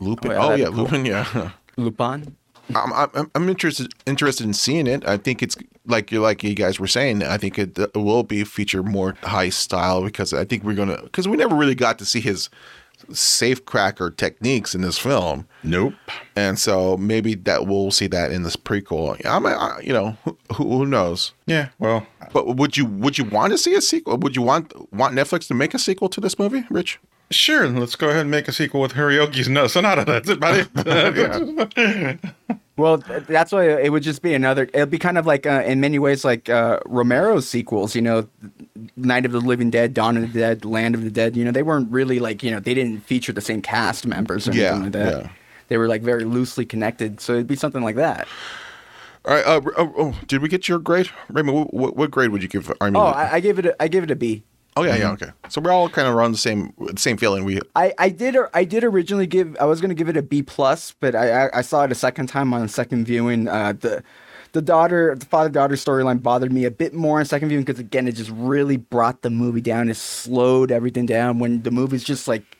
[0.00, 0.32] Lupin.
[0.32, 0.84] Oh, yeah, Oh, yeah, be cool.
[0.84, 1.04] Lupin.
[1.06, 1.50] Yeah.
[1.76, 2.36] Lupin.
[2.74, 5.06] I'm, I'm I'm interested interested in seeing it.
[5.06, 5.56] I think it's
[5.90, 7.22] like you like you guys were saying.
[7.22, 11.02] I think it, it will be feature more high style because I think we're gonna
[11.02, 12.48] because we never really got to see his
[13.12, 15.94] safe cracker techniques in this film, Nope.
[16.36, 19.18] and so maybe that we'll see that in this prequel.
[19.24, 21.32] I'm I, you know who, who knows.
[21.46, 21.70] Yeah.
[21.78, 24.18] Well, But would you would you want to see a sequel?
[24.18, 26.98] Would you want want Netflix to make a sequel to this movie, Rich?
[27.32, 27.68] sure.
[27.68, 30.04] Let's go ahead and make a sequel with Hiroyuki Sanada.
[30.06, 32.18] That's it, buddy.
[32.80, 32.96] Well,
[33.28, 34.68] that's why it would just be another.
[34.74, 37.94] It'd be kind of like, uh, in many ways, like uh, Romero's sequels.
[37.94, 38.28] You know,
[38.96, 41.36] Night of the Living Dead, Dawn of the Dead, Land of the Dead.
[41.36, 44.48] You know, they weren't really like you know they didn't feature the same cast members
[44.48, 45.24] or Yeah, anything like that.
[45.24, 45.30] yeah.
[45.68, 48.26] They were like very loosely connected, so it'd be something like that.
[49.24, 49.46] All right.
[49.46, 51.68] Uh, oh, oh, did we get your grade, Raymond?
[51.70, 52.98] What, what, grade would you give Army?
[52.98, 53.66] Oh, I, I give it.
[53.66, 54.42] A, I give it a B.
[54.80, 55.12] oh yeah, yeah.
[55.12, 55.30] Okay.
[55.48, 57.44] So we're all kind of around the same same feeling.
[57.44, 60.42] We I, I did I did originally give I was gonna give it a B
[60.42, 63.48] plus, but I, I I saw it a second time on a second viewing.
[63.48, 64.02] Uh, the
[64.52, 67.80] the daughter the father daughter storyline bothered me a bit more on second viewing because
[67.80, 69.88] again it just really brought the movie down.
[69.88, 72.56] It slowed everything down when the movie's just like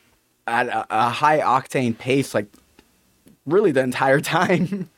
[0.46, 2.46] at a, a high octane pace, like
[3.46, 4.90] really the entire time.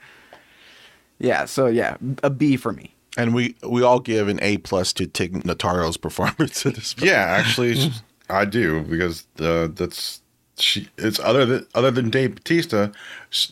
[1.18, 2.94] yeah, so yeah, a B for me.
[3.16, 6.94] And we we all give an A plus to Tig Notaro's performance in this.
[6.94, 7.08] Film.
[7.08, 7.90] yeah, actually,
[8.30, 10.22] I do because uh, that's
[10.58, 10.88] she.
[10.96, 12.92] It's other than other than Dave Bautista,
[13.30, 13.50] sh-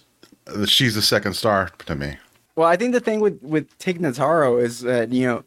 [0.67, 2.17] she's the second star to me.
[2.57, 5.45] Well, I think the thing with with Tig Notaro is that you know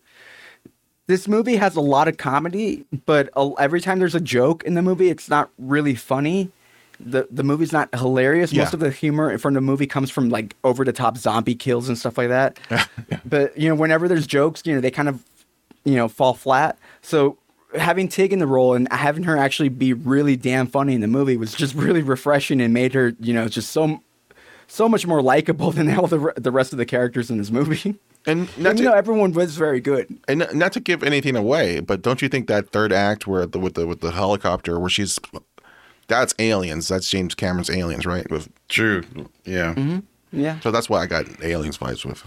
[1.07, 4.81] this movie has a lot of comedy, but every time there's a joke in the
[4.81, 6.51] movie, it's not really funny.
[7.05, 8.53] The The movie's not hilarious.
[8.53, 11.87] Most of the humor from the movie comes from like over the top zombie kills
[11.89, 12.59] and stuff like that.
[13.25, 15.23] But you know, whenever there's jokes, you know, they kind of
[15.85, 16.77] you know fall flat.
[17.01, 17.37] So
[17.77, 21.07] having Tig in the role and having her actually be really damn funny in the
[21.07, 24.01] movie was just really refreshing and made her you know just so
[24.67, 27.95] so much more likable than all the the rest of the characters in this movie.
[28.25, 30.07] And not Even though to, everyone was very good.
[30.29, 33.45] and not- not to give anything away, but don't you think that third act where
[33.45, 35.19] the with the with the helicopter where she's
[36.07, 36.87] that's aliens.
[36.87, 38.29] That's James Cameron's aliens, right?
[38.29, 39.03] With True.
[39.45, 39.73] Yeah.
[39.73, 39.91] Mm-hmm.
[39.91, 39.99] Mm-hmm.
[40.39, 40.59] Yeah.
[40.61, 42.23] so that's why I got aliens vibes with.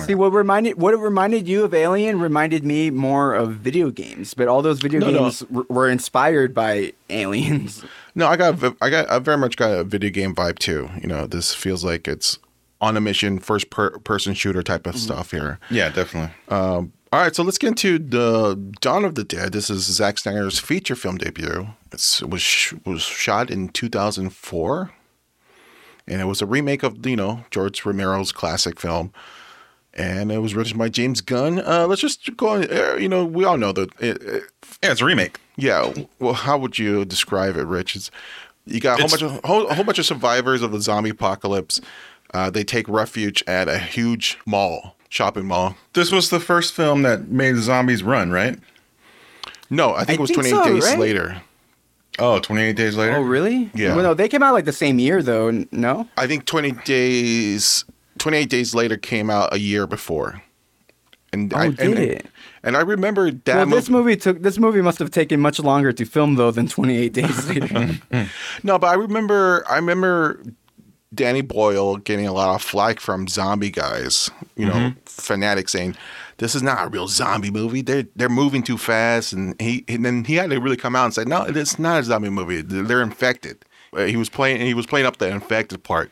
[0.00, 4.34] See what reminded what it reminded you of Alien reminded me more of video games,
[4.34, 5.18] but all those video No, no.
[5.20, 7.84] games were inspired by aliens.
[8.14, 10.90] No, I got v- I got I very much got a video game vibe too.
[11.00, 12.38] You know, this feels like it's
[12.80, 15.04] on a mission, first per- person shooter type of mm-hmm.
[15.04, 15.58] stuff here.
[15.70, 16.34] Yeah, definitely.
[16.48, 19.52] Um, all right, so let's get into the Dawn of the Dead.
[19.52, 21.68] This is Zack Snyder's feature film debut.
[21.92, 24.90] It's, it was sh- was shot in 2004,
[26.06, 29.12] and it was a remake of you know George Romero's classic film.
[29.94, 31.58] And it was written by James Gunn.
[31.58, 32.70] Uh, let's just go on.
[32.72, 33.90] uh, You know, we all know that.
[33.98, 34.42] It, it,
[34.82, 35.40] yeah, it's a remake.
[35.56, 35.92] yeah.
[36.20, 37.96] Well, how would you describe it, Rich?
[37.96, 38.10] It's,
[38.64, 40.80] you got a whole It's- bunch of whole, a whole bunch of survivors of the
[40.80, 41.80] zombie apocalypse.
[42.32, 45.76] Uh, they take refuge at a huge mall, shopping mall.
[45.92, 48.58] This was the first film that made zombies run, right?
[49.70, 50.98] No, I think I it was think 28 so, days right?
[50.98, 51.42] later.
[52.18, 53.16] Oh, 28 days later.
[53.16, 53.70] Oh, really?
[53.74, 53.94] Yeah.
[53.94, 55.64] Well, no, they came out like the same year, though.
[55.70, 56.08] No.
[56.16, 57.84] I think 20 days
[58.18, 60.42] 28 days later came out a year before.
[61.32, 62.26] And Oh, I did and, it?
[62.62, 64.40] and I remember that well, mo- this movie took.
[64.42, 67.98] This movie must have taken much longer to film, though, than 28 days later.
[68.62, 70.42] No, but I remember I remember
[71.14, 75.96] Danny Boyle getting a lot of flack from zombie guys, you know, fanatic saying
[76.38, 77.80] this is not a real zombie movie.
[77.82, 81.04] They're they're moving too fast, and he and then he had to really come out
[81.06, 82.60] and say, no, it's not a zombie movie.
[82.60, 83.64] They're they're infected.
[83.92, 86.10] Uh, He was playing he was playing up the infected part.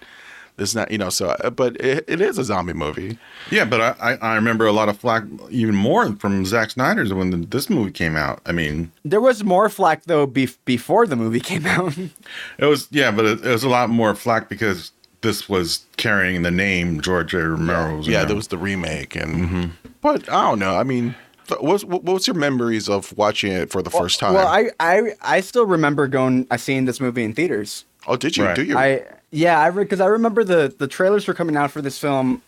[0.59, 3.19] It's not, you know, so uh, but it, it is a zombie movie.
[3.51, 7.13] Yeah, but I, I, I remember a lot of flack, even more from Zack Snyder's
[7.13, 8.41] when the, this movie came out.
[8.47, 11.99] I mean, there was more flack though bef- before the movie came out.
[12.59, 14.93] it was yeah, but it, it was a lot more flack because
[15.27, 17.39] this was carrying the name George A.
[17.49, 18.07] Romero's.
[18.07, 18.27] Yeah, you know.
[18.29, 20.77] there was the remake, and but I don't know.
[20.77, 21.15] I mean,
[21.49, 24.35] th- what's what- what's your memories of watching it for the first time?
[24.35, 26.47] Well, I, I I still remember going.
[26.51, 27.85] I seen this movie in theaters.
[28.07, 28.45] oh, did you?
[28.45, 28.57] Right.
[28.57, 28.79] Do you?
[28.79, 32.41] I yeah, I because I remember the the trailers were coming out for this film,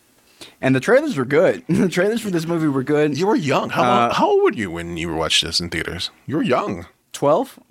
[0.60, 1.64] and the trailers were good.
[1.68, 3.18] the trailers for this movie were good.
[3.18, 3.70] You were young.
[3.70, 6.10] How, Uh, how old were you when you watched this in theaters?
[6.26, 6.86] You were young.
[7.12, 7.58] Twelve.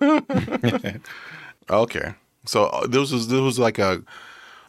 [1.70, 2.14] Okay,
[2.46, 4.02] so uh, this was this was like a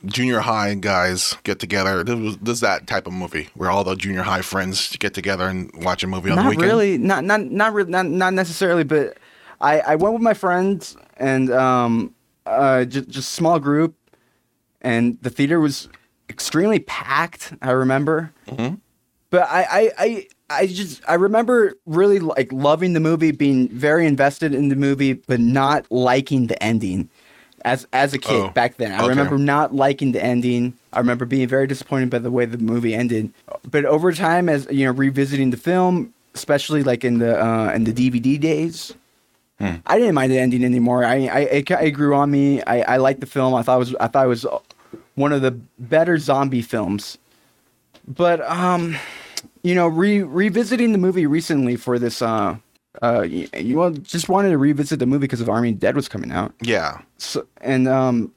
[0.05, 2.03] junior high guys get together.
[2.03, 5.13] This was this is that type of movie where all the junior high friends get
[5.13, 6.67] together and watch a movie on the not weekend.
[6.67, 6.97] really.
[6.97, 8.83] Not not not re- not not necessarily.
[8.83, 9.17] But
[9.61, 13.95] I I went with my friends and um uh just just small group,
[14.81, 15.89] and the theater was
[16.29, 17.53] extremely packed.
[17.61, 18.33] I remember.
[19.31, 24.07] But I, I, I, I just I remember really like loving the movie, being very
[24.07, 27.09] invested in the movie, but not liking the ending.
[27.65, 29.07] As as a kid Oh, back then, I okay.
[29.09, 30.73] remember not liking the ending.
[30.93, 33.31] I remember being very disappointed by the way the movie ended.
[33.69, 37.83] But over time, as you know, revisiting the film, especially like in the uh, in
[37.83, 38.93] the DVD days,
[39.59, 41.03] I didn't mind the ending anymore.
[41.03, 42.61] I I it, it grew on me.
[42.63, 43.53] I I liked the film.
[43.53, 44.45] I thought it was I thought it was
[45.15, 47.17] one of the better zombie films.
[48.07, 48.95] But um,
[49.63, 52.57] you know, re- revisiting the movie recently for this uh
[53.01, 56.31] uh you, you just wanted to revisit the movie because of Army Dead was coming
[56.31, 56.53] out.
[56.61, 58.31] Yeah, So, and um,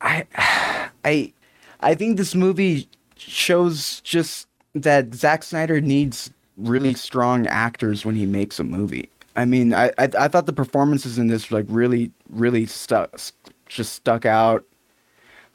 [0.00, 0.26] I,
[1.04, 1.32] I,
[1.80, 8.26] I think this movie shows just that Zack Snyder needs really strong actors when he
[8.26, 9.08] makes a movie.
[9.36, 13.18] I mean, I, I, I thought the performances in this like really, really stuck,
[13.66, 14.64] just stuck out,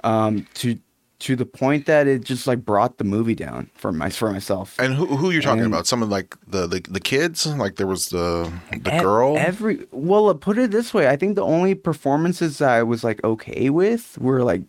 [0.04, 0.78] um, to
[1.20, 4.78] to the point that it just like brought the movie down for my for myself.
[4.80, 5.86] and who who you're talking And- about?
[5.88, 7.46] Some of like the, the the kids.
[7.46, 8.52] Like there was the
[8.82, 9.36] the E- girl.
[9.38, 13.04] Every well, uh, put it this way, I think the only performances that I was
[13.04, 14.62] like okay with were like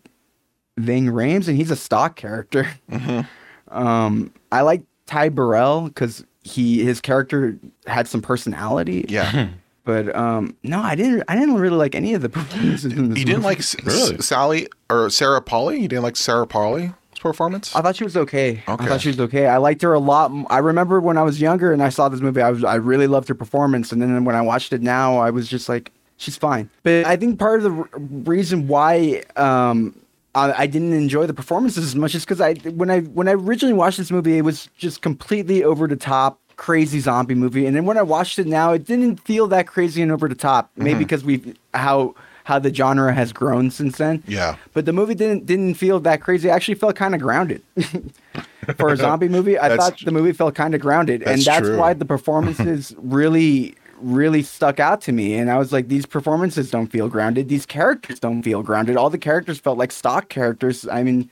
[0.77, 2.67] Ving Rhames, and he's a stock character.
[3.69, 9.05] Um, I like Ty Burrell because he his character had some personality.
[9.07, 9.47] yeah,
[9.83, 11.23] but um, no, I didn't.
[11.27, 13.19] I didn't really like any of the performances in this.
[13.19, 13.47] you didn't movie.
[13.47, 14.15] like S- Really?
[14.15, 15.81] S- Sally or Sarah Polley.
[15.81, 17.75] You didn't like Sarah Polley's performance.
[17.75, 18.63] I thought she was okay.
[18.67, 18.83] Okay.
[18.83, 19.45] I thought she was okay.
[19.47, 20.31] I liked her a lot.
[20.49, 23.05] I remember when I was younger and I saw this movie, I was I really
[23.05, 23.91] loved her performance.
[23.91, 26.71] And then when I watched it now, I was just like, she's fine.
[26.81, 29.95] But I think part of the r- reason why um,
[30.33, 33.33] I, I didn't enjoy the performances as much is because I when I when I
[33.33, 36.39] originally watched this movie, it was just completely over the top.
[36.61, 39.99] Crazy zombie movie, and then when I watched it now, it didn't feel that crazy
[40.03, 40.69] and over the top.
[40.75, 40.99] Maybe mm-hmm.
[40.99, 44.21] because we've how how the genre has grown since then.
[44.27, 44.57] Yeah.
[44.73, 46.49] But the movie didn't didn't feel that crazy.
[46.49, 47.63] It actually felt kind of grounded.
[48.77, 51.67] For a zombie movie, I thought the movie felt kind of grounded, and That's that's
[51.67, 51.77] true.
[51.77, 55.33] why the performances really really stuck out to me.
[55.35, 57.49] And I was like, these performances don't feel grounded.
[57.49, 58.97] These characters don't feel grounded.
[58.97, 60.87] All the characters felt like stock characters.
[60.87, 61.29] I mean,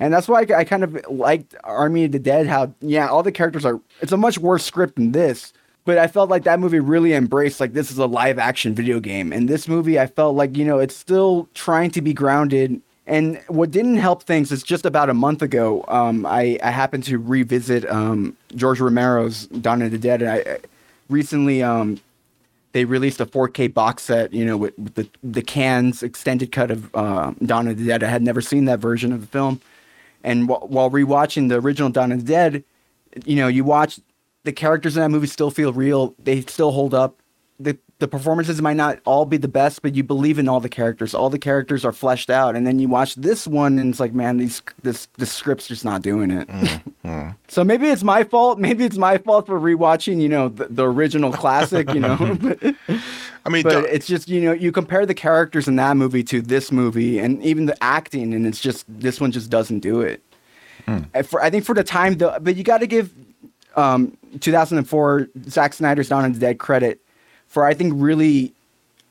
[0.00, 2.46] and that's why I, I kind of liked Army of the Dead.
[2.46, 3.80] How yeah, all the characters are.
[4.00, 5.52] It's a much worse script than this.
[5.84, 8.98] But I felt like that movie really embraced like this is a live action video
[8.98, 9.32] game.
[9.32, 12.82] And this movie, I felt like you know it's still trying to be grounded.
[13.06, 17.04] And what didn't help things is just about a month ago, um, I, I happened
[17.04, 20.22] to revisit um, George Romero's Dawn of the Dead.
[20.22, 20.58] And I, I
[21.08, 22.00] recently um,
[22.72, 26.72] they released a 4K box set, you know, with, with the the Cannes extended cut
[26.72, 28.02] of uh, Dawn of the Dead.
[28.02, 29.60] I had never seen that version of the film,
[30.24, 32.64] and wh- while rewatching the original Dawn of the Dead,
[33.24, 34.00] you know, you watch
[34.44, 36.14] the characters in that movie still feel real.
[36.22, 37.20] They still hold up.
[37.58, 40.68] the The performances might not all be the best, but you believe in all the
[40.68, 41.14] characters.
[41.14, 44.12] All the characters are fleshed out, and then you watch this one, and it's like,
[44.12, 46.46] man, these this the script's just not doing it.
[47.48, 48.58] So maybe it's my fault.
[48.58, 52.36] Maybe it's my fault for rewatching, you know, the, the original classic, you know.
[52.40, 52.58] but
[53.46, 56.42] I mean, but it's just you know you compare the characters in that movie to
[56.42, 60.22] this movie and even the acting and it's just this one just doesn't do it
[61.14, 63.14] Uh, For I think for the time, though, but you got to give
[63.76, 67.00] um, 2004 Zack Snyder's Dawn of the Dead credit
[67.48, 68.52] for I think really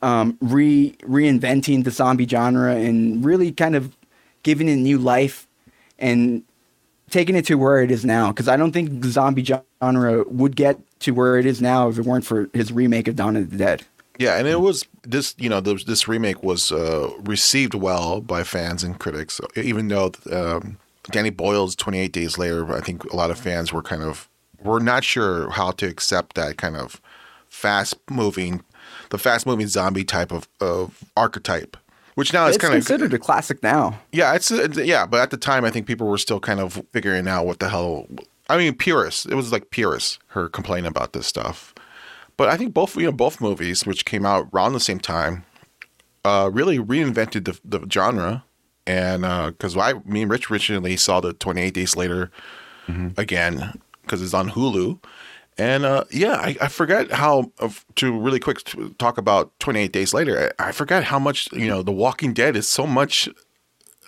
[0.02, 3.96] um, re reinventing the zombie genre and really kind of
[4.42, 5.46] giving it new life
[5.98, 6.42] and
[7.10, 8.28] taking it to where it is now.
[8.28, 11.98] Because I don't think the zombie genre would get to where it is now if
[11.98, 13.84] it weren't for his remake of Dawn of the Dead.
[14.18, 15.34] Yeah, and it was this.
[15.38, 20.12] You know, this, this remake was uh, received well by fans and critics, even though
[20.32, 20.78] um,
[21.10, 22.74] Danny Boyle's Twenty Eight Days Later.
[22.74, 24.28] I think a lot of fans were kind of
[24.62, 27.00] were not sure how to accept that kind of
[27.56, 28.62] fast moving,
[29.10, 31.76] the fast moving zombie type of, of archetype.
[32.14, 33.98] Which now is It's kind of considered a classic now.
[34.12, 36.60] yeah, it's uh, it's- yeah, but at the time, I think people were still kind
[36.60, 38.06] of figuring out what the hell.
[38.48, 39.26] I mean, purists.
[39.26, 41.74] It was like purists her complaining about this stuff.
[42.38, 45.44] But I think both you know both movies, which came out around the same time,
[46.24, 48.44] uh, really reinvented the the genre.
[48.86, 52.30] And uh, because I, me and Rich originally saw the Twenty Eight Days Later
[52.88, 53.08] mm-hmm.
[53.20, 55.00] again because it's on Hulu.
[55.58, 57.50] And uh, yeah, I, I forgot how
[57.96, 58.62] to really quick
[58.98, 60.52] talk about 28 Days Later.
[60.58, 63.28] I, I forgot how much you know The Walking Dead is so much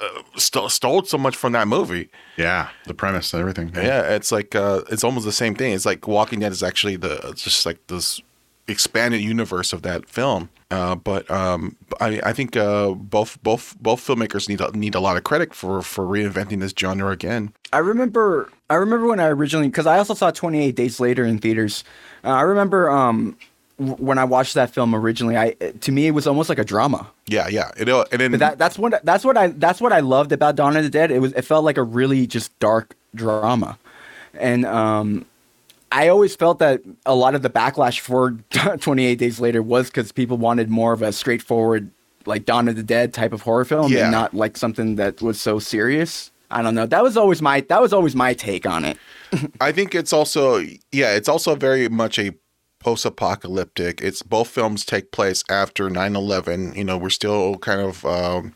[0.00, 2.10] uh, st- stole so much from that movie.
[2.36, 3.72] Yeah, the premise, everything.
[3.74, 5.72] Yeah, it's like uh, it's almost the same thing.
[5.72, 8.20] It's like Walking Dead is actually the it's just like this
[8.68, 10.50] expanded universe of that film.
[10.70, 15.00] Uh, but um, I, I think uh, both both both filmmakers need a, need a
[15.00, 17.54] lot of credit for for reinventing this genre again.
[17.72, 21.38] I remember I remember when I originally because I also saw 28 Days Later in
[21.38, 21.84] theaters.
[22.24, 23.36] Uh, I remember um,
[23.78, 25.36] w- when I watched that film originally.
[25.36, 27.06] I to me it was almost like a drama.
[27.26, 27.70] Yeah, yeah.
[27.76, 30.56] It, uh, and then that that's what that's what I that's what I loved about
[30.56, 31.10] Dawn of the Dead.
[31.10, 33.78] It was it felt like a really just dark drama,
[34.34, 35.24] and um,
[35.90, 38.32] I always felt that a lot of the backlash for
[38.80, 41.90] 28 Days Later was because people wanted more of a straightforward
[42.26, 44.02] like Dawn of the Dead type of horror film, Yeah.
[44.02, 46.30] and not like something that was so serious.
[46.50, 46.86] I don't know.
[46.86, 48.98] That was always my that was always my take on it.
[49.60, 50.58] I think it's also
[50.92, 52.32] yeah, it's also very much a
[52.80, 54.00] post-apocalyptic.
[54.00, 56.76] It's both films take place after 9/11.
[56.76, 58.54] You know, we're still kind of um,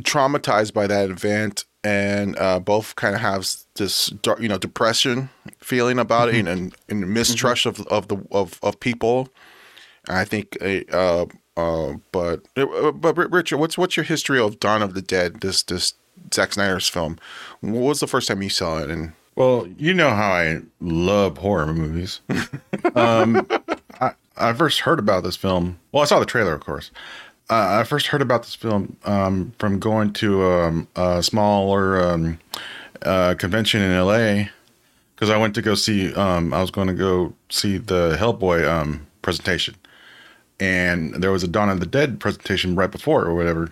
[0.00, 5.30] traumatized by that event, and uh, both kind of have this you know depression
[5.60, 9.28] feeling about it, and, and mistrust of of the of of people.
[10.06, 11.24] I think, uh,
[11.56, 15.40] uh, but uh, but Richard, what's what's your history of Dawn of the Dead?
[15.40, 15.94] This this
[16.32, 17.18] Zack Snyder's film.
[17.60, 18.90] What was the first time you saw it?
[18.90, 22.20] And Well, you know how I love horror movies.
[22.94, 23.46] um,
[24.00, 25.78] I, I first heard about this film.
[25.92, 26.90] Well, I saw the trailer, of course.
[27.50, 32.38] Uh, I first heard about this film um, from going to um, a smaller um,
[33.02, 34.46] uh, convention in LA
[35.14, 36.12] because I went to go see.
[36.14, 39.74] Um, I was going to go see the Hellboy um, presentation,
[40.58, 43.70] and there was a Dawn of the Dead presentation right before or whatever.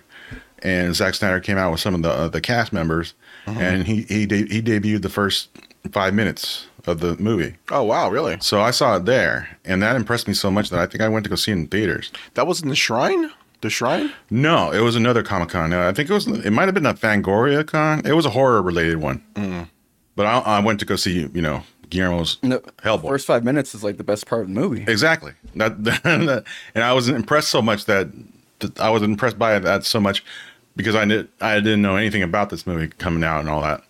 [0.63, 3.15] And Zack Snyder came out with some of the uh, the cast members,
[3.47, 3.59] uh-huh.
[3.61, 5.49] and he he de- he debuted the first
[5.91, 7.57] five minutes of the movie.
[7.71, 8.37] oh wow, really?
[8.41, 11.09] So I saw it there, and that impressed me so much that I think I
[11.09, 12.13] went to go see it in theaters.
[12.35, 13.31] That was in the Shrine.
[13.61, 14.13] The Shrine.
[14.31, 15.73] No, it was another Comic Con.
[15.73, 16.27] Uh, I think it was.
[16.27, 18.05] It might have been a Fangoria Con.
[18.07, 19.23] It was a horror related one.
[19.35, 19.69] Mm.
[20.17, 23.09] But I, I went to go see you know Guillermo's No, Hellboy.
[23.09, 24.85] First five minutes is like the best part of the movie.
[24.89, 25.33] Exactly.
[25.57, 26.45] That, that-
[26.75, 28.09] and I was impressed so much that,
[28.61, 30.25] that I was impressed by that so much
[30.77, 33.83] because I did I didn't know anything about this movie coming out and all that.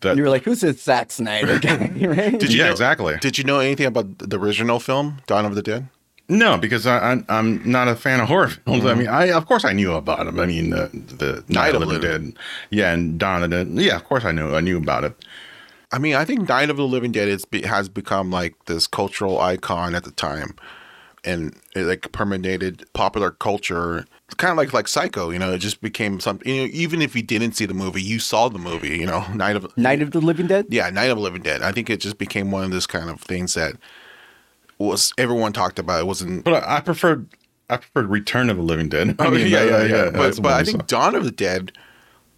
[0.00, 2.38] That You were like, "Who's this Zack Snyder guy?" right?
[2.38, 3.16] Did you yeah, know- exactly.
[3.20, 5.88] Did you know anything about the original film, Dawn of the Dead?
[6.30, 8.84] No, because I, I I'm not a fan of horror films.
[8.84, 8.98] I mm-hmm.
[9.00, 10.38] mean, I of course I knew about them.
[10.38, 12.32] I mean, the the Night of the Living Dead,
[12.70, 13.68] yeah, and Dawn of the Dead.
[13.74, 15.24] Yeah, of course I knew I knew about it.
[15.92, 19.40] I mean, I think Night of the Living Dead is, has become like this cultural
[19.40, 20.54] icon at the time,
[21.24, 24.06] and it like permeated popular culture.
[24.36, 25.52] Kind of like like Psycho, you know.
[25.52, 26.52] It just became something.
[26.52, 28.98] You know, even if you didn't see the movie, you saw the movie.
[28.98, 30.66] You know, Night of Night of the Living Dead.
[30.68, 31.62] yeah, Night of the Living Dead.
[31.62, 33.74] I think it just became one of those kind of things that
[34.78, 36.00] was everyone talked about.
[36.00, 36.44] It wasn't.
[36.44, 37.28] But I, I preferred
[37.68, 39.16] I preferred Return of the Living Dead.
[39.20, 40.10] I mean, yeah, yeah, yeah.
[40.10, 40.70] that's But but what I saw.
[40.72, 41.72] think Dawn of the Dead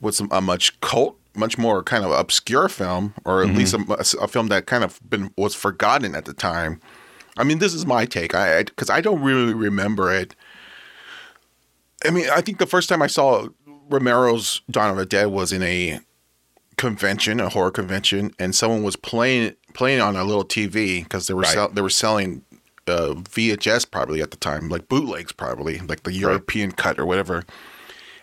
[0.00, 4.22] was a much cult, much more kind of obscure film, or at least a, mm-hmm.
[4.22, 6.80] a film that kind of been was forgotten at the time.
[7.38, 8.34] I mean, this is my take.
[8.34, 10.34] I because I, don't really remember it.
[12.04, 13.48] I mean, I think the first time I saw
[13.88, 16.00] Romero's Dawn of the Dead was in a
[16.76, 21.34] convention, a horror convention, and someone was playing playing on a little TV because they
[21.34, 21.52] were Right.
[21.54, 22.42] sell, they were selling
[22.86, 27.44] uh, VHS probably at the time, like bootlegs probably, like the European cut or whatever.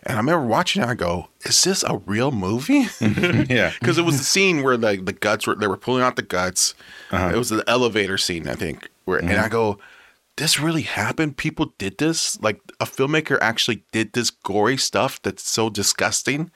[0.04, 0.88] And I remember watching it.
[0.88, 3.72] I go, "Is this a real movie?" yeah.
[3.80, 6.22] Because it was the scene where like the guts were they were pulling out the
[6.22, 6.74] guts.
[7.12, 7.32] Uh-huh.
[7.34, 8.90] It was the elevator scene, I think.
[9.06, 9.78] Where and I go,
[10.40, 11.38] "This really happened?
[11.38, 12.42] People did this?
[12.42, 16.50] Like a filmmaker actually did this gory stuff that's so disgusting?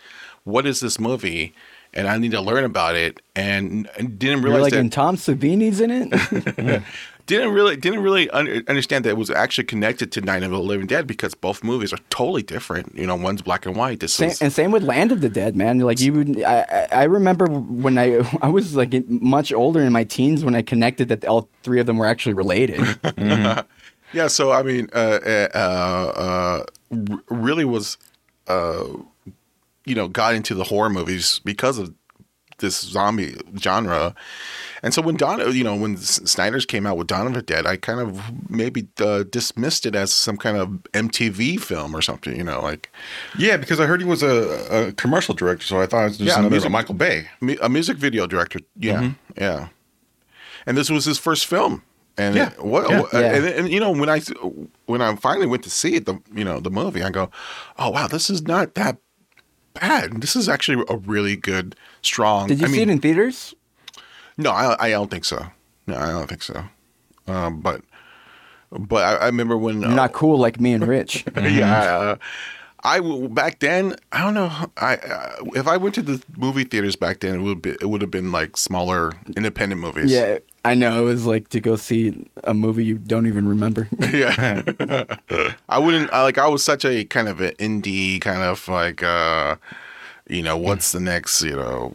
[0.44, 1.54] What is this movie?"
[1.94, 4.92] and I need to learn about it, and, and didn't You're realize like, that and
[4.92, 6.84] Tom Savini's in it.
[7.26, 10.60] didn't really didn't really un- understand that it was actually connected to Night of the
[10.60, 12.96] Living Dead because both movies are totally different.
[12.96, 14.02] You know, one's black and white.
[14.02, 15.80] This Same, is and same with Land of the Dead, man.
[15.80, 20.04] Like you, would, I, I remember when I I was like much older in my
[20.04, 22.82] teens when I connected that all three of them were actually related.
[23.18, 24.28] yeah.
[24.28, 25.20] So I mean, uh,
[25.54, 27.98] uh, uh, r- really was,
[28.48, 28.86] uh,
[29.86, 31.94] you know, got into the horror movies because of
[32.60, 34.14] this zombie genre.
[34.84, 37.66] And so when Dawn, you know, when Snyder's came out with Dawn of the Dead,
[37.66, 42.36] I kind of maybe uh, dismissed it as some kind of MTV film or something.
[42.36, 42.92] You know, like
[43.38, 46.18] Yeah, because I heard he was a, a commercial director, so I thought it was
[46.18, 47.30] just Yeah, another music- Michael Bay.
[47.62, 48.60] a music video director.
[48.76, 49.70] Yeah, yeah.
[50.66, 51.82] And this was his first film.
[52.18, 53.00] And Yeah, what, yeah.
[53.02, 53.36] what- Yeah.
[53.36, 54.20] And, and you know when I
[54.86, 57.32] when I finally went to see it, the you know the movie, I go,
[57.80, 58.98] oh wow, this is not that
[59.74, 60.22] bad.
[60.22, 62.48] This is actually a really good, strong.
[62.50, 63.56] Did you I see mean, it in theaters?
[64.38, 65.46] No, I, I don't think so.
[65.88, 66.64] No, I don't think so.
[67.28, 67.82] Um, but
[68.72, 71.26] but I, I remember when You're not cool like me and Rich.
[71.36, 71.84] yeah.
[71.84, 72.16] Uh,
[72.86, 76.98] I back then I don't know I uh, if I went to the movie theaters
[76.98, 80.12] back then it would be it would have been like smaller independent movies.
[80.12, 81.04] yeah, I know.
[81.04, 83.88] It was like to go see a movie you don't even remember.
[84.12, 84.64] yeah.
[85.70, 89.02] I wouldn't I, like I was such a kind of an indie kind of like
[89.02, 89.56] uh
[90.28, 91.94] you know what's the next you know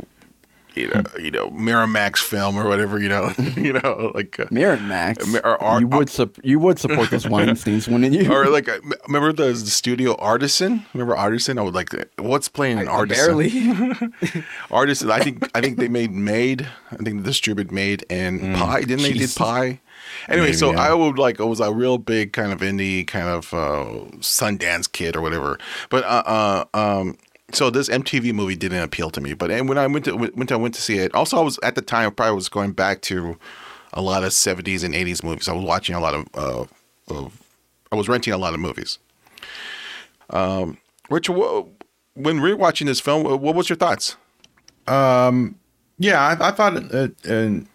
[0.74, 5.42] you know you know Miramax film or whatever you know you know like uh, Miramax.
[5.44, 6.10] Or- or- you would
[6.42, 8.32] you would support this Weinstein's, wouldn't you?
[8.32, 12.78] or like uh, remember the, the studio Artisan remember Artisan I would like what's playing
[12.78, 14.44] an Artisan barely.
[14.70, 18.80] Artisan I think I think they made Made I think they distributed Made and Pi
[18.82, 19.80] didn't they did Pi
[20.28, 20.80] Anyway, Maybe, so yeah.
[20.80, 24.90] I would like I was a real big kind of indie kind of uh, Sundance
[24.90, 25.58] kid or whatever.
[25.90, 27.16] But uh, uh, um,
[27.52, 29.32] so this MTV movie didn't appeal to me.
[29.34, 31.58] But and when I went to when I went to see it, also I was
[31.62, 33.38] at the time I probably was going back to
[33.92, 35.48] a lot of '70s and '80s movies.
[35.48, 36.64] I was watching a lot of, uh,
[37.14, 37.42] of
[37.90, 38.98] I was renting a lot of movies.
[40.30, 40.78] Um,
[41.10, 41.64] Rich, wha-
[42.14, 44.16] when rewatching this film, what was your thoughts?
[45.98, 47.66] Yeah, I, I thought it, it, it,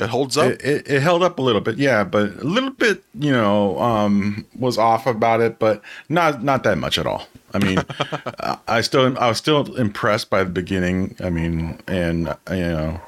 [0.00, 0.50] It holds up.
[0.52, 3.78] it, it, it held up a little bit, yeah, but a little bit, you know,
[3.78, 7.26] um, was off about it, but not not that much at all.
[7.54, 7.78] I mean,
[8.68, 11.14] I- still I was still impressed by the beginning.
[11.22, 13.00] I mean, and you know,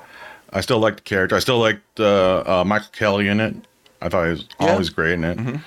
[0.52, 1.34] I still liked the character.
[1.34, 3.54] I still liked uh, uh, Michael Kelly in it.
[4.02, 4.72] I thought he was Yeah.
[4.72, 5.60] always great in it.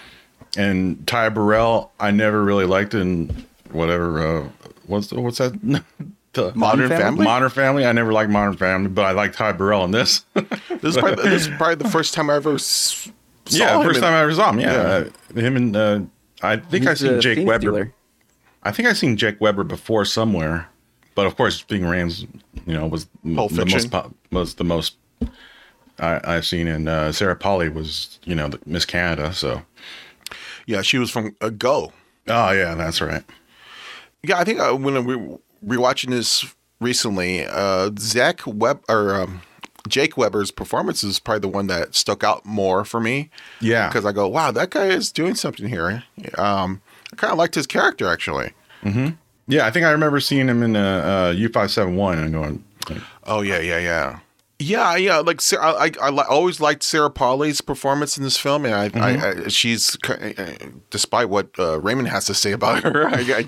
[0.55, 4.19] And Ty Burrell, I never really liked in whatever.
[4.43, 4.49] Uh,
[4.85, 5.83] what's what's that?
[6.37, 7.23] The Modern Family?
[7.25, 7.85] Modern Family.
[7.85, 10.25] I never liked Modern Family, but I liked Ty Burrell in this.
[10.79, 13.09] This is probably, this is probably the first time I ever s-
[13.45, 14.59] saw yeah, him first in- time I ever saw him.
[14.59, 14.71] Yeah,
[15.35, 15.99] Uh, him and uh,
[16.43, 17.59] I think I He's seen Jake theme Weber.
[17.61, 17.93] stealer.
[18.61, 20.67] I think I seen Jake Weber before somewhere,
[21.15, 22.27] but of course, Ving Rhames,
[22.67, 23.77] you know, was Pulp the Fiction.
[23.77, 24.97] most po- was the most
[25.99, 29.33] I, I've seen, and uh, Sarah Polley was you know the Miss Canada.
[29.33, 29.63] So,
[30.67, 31.91] Yeah, she was from uh, Go.
[32.27, 33.23] oh yeah, that's right.
[34.21, 36.45] Yeah, I think uh, when we were rewatching this
[36.79, 39.41] recently, uh, Zach Web or um,
[39.87, 43.29] Jake Weber's performance is probably the one that stuck out more for me.
[43.61, 43.87] Yeah.
[43.87, 46.03] because I go, wow, that guy is doing something here.
[46.37, 46.81] Um,
[47.11, 48.51] I kind of liked his character actually.
[49.49, 52.63] Yeah, I think I remember seeing him in uh, U five seven one and going,
[52.89, 54.19] like, Oh yeah, yeah, yeah.
[54.59, 55.19] Yeah, yeah.
[55.19, 59.29] Like I, I, I always liked Sarah Polley's performance in this film, and I, I,
[59.29, 60.55] I she's uh,
[60.89, 63.45] despite what uh, Raymond has to say about her, I,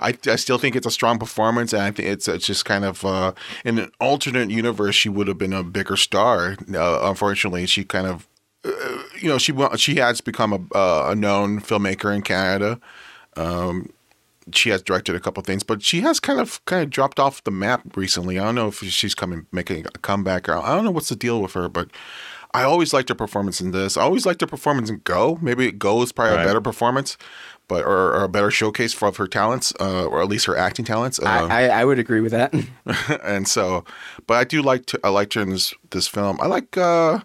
[0.00, 2.64] I, I, I still think it's a strong performance, and I think it's, it's just
[2.64, 3.32] kind of uh,
[3.64, 6.56] in an alternate universe, she would have been a bigger star.
[6.72, 8.28] Uh, unfortunately, she kind of,
[8.64, 12.78] uh, you know, she she has become a, uh, a known filmmaker in Canada
[14.54, 17.44] she has directed a couple things, but she has kind of kind of dropped off
[17.44, 18.38] the map recently.
[18.38, 21.16] I don't know if she's coming making a comeback or I don't know what's the
[21.16, 21.88] deal with her, but
[22.54, 23.96] I always liked her performance in this.
[23.96, 25.38] I always liked her performance in Go.
[25.40, 26.42] Maybe Go is probably Right.
[26.44, 27.16] a better performance,
[27.66, 30.56] but or, or a better showcase for of her talents, uh, or at least her
[30.56, 31.18] acting talents.
[31.18, 32.52] Uh, I, I, I would agree with that.
[33.24, 33.84] and so,
[34.26, 36.38] but I do like to I liked her in this this film.
[36.40, 36.76] I like.
[36.76, 37.20] uh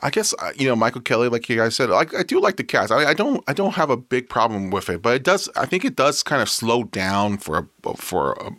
[0.00, 1.90] I guess uh, you know Michael Kelly, like you guys said.
[1.90, 2.92] Like I do like the cast.
[2.92, 3.42] I, I don't.
[3.48, 5.48] I don't have a big problem with it, but it does.
[5.56, 8.50] I think it does kind of slow down for a, for a,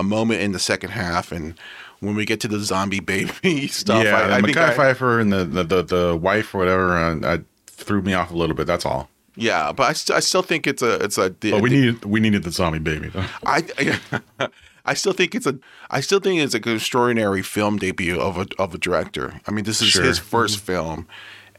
[0.00, 1.54] a moment in the second half, and
[2.00, 4.04] when we get to the zombie baby stuff.
[4.04, 6.96] yeah, I, I think Mekhi I- Phifer and the, the the the wife or whatever,
[6.96, 8.66] uh, I threw me off a little bit.
[8.66, 9.08] That's all.
[9.36, 11.30] yeah, but I, st- I still think it's a it's a.
[11.30, 13.08] But we needed we needed the zombie baby.
[13.08, 13.24] Though.
[13.46, 13.62] I,
[14.84, 15.58] I I still think it's a
[15.90, 19.40] I still think it's an extraordinary film debut of a of a director.
[19.46, 20.04] I mean, this is Sure.
[20.04, 21.06] his 1st film,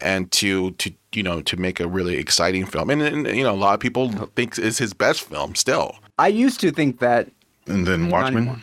[0.01, 3.53] and to to you know to make a really exciting film, and, and you know
[3.53, 5.95] a lot of people think it's his best film still.
[6.19, 7.29] I used to think that
[7.67, 8.61] And then Watchmen.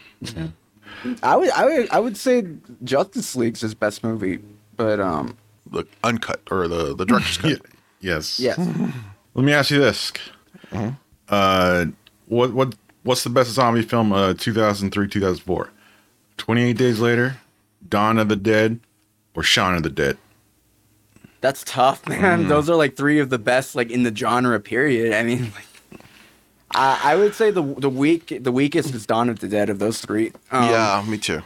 [1.23, 2.45] I would, I would, I would say
[2.85, 4.39] Justice League's his best movie,
[4.77, 5.37] but um,
[5.71, 7.51] The uncut or the the director's cut.
[7.51, 7.57] Yeah.
[8.03, 8.39] Yes.
[8.41, 8.59] yes,
[9.35, 10.13] Let me ask you this.
[11.29, 11.87] Uh,
[12.27, 14.13] what what what's the best zombie film?
[14.13, 15.71] Uh, two thousand three, two thousand four.
[16.37, 17.37] Twenty eight days later,
[17.89, 18.81] Dawn of the Dead,
[19.35, 20.17] or Shaun of the Dead.
[21.41, 22.49] that's tough, man.
[22.49, 24.59] Those are like three of the best, like in the genre.
[24.61, 25.13] Period.
[25.15, 26.01] I mean, like,
[26.73, 29.79] I, I would say the the weak, the weakest is Dawn of the Dead of
[29.79, 30.33] those three.
[30.51, 31.43] Um, yeah, me too.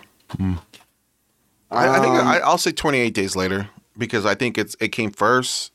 [1.71, 4.89] I, I think Um, I, I'll say 28 days later because I think it's it
[4.89, 5.73] came first.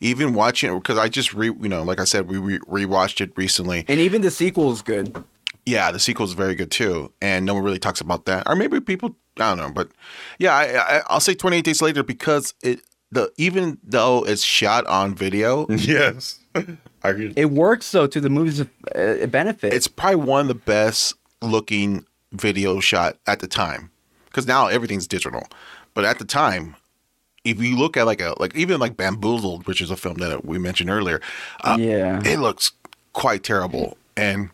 [0.00, 3.20] Even watching it because I just re you know like I said we re- rewatched
[3.20, 3.84] it recently.
[3.88, 5.22] and even the sequel is good.
[5.64, 8.48] Yeah, the sequel is very good too, and no one really talks about that.
[8.48, 9.90] Or maybe people I don't know, but
[10.38, 14.86] yeah, I, I, I'll say 28 days later because it the even though it's shot
[14.86, 16.38] on video, Yes.
[16.54, 17.32] I agree.
[17.36, 19.72] It works though to the movie's uh, benefit.
[19.72, 23.90] it's probably one of the best looking video shot at the time
[24.26, 25.46] because now everything's digital
[25.94, 26.76] but at the time
[27.44, 30.44] if you look at like a like even like bamboozled which is a film that
[30.44, 31.20] we mentioned earlier
[31.64, 32.20] uh, Yeah.
[32.24, 32.72] it looks
[33.12, 34.50] quite terrible and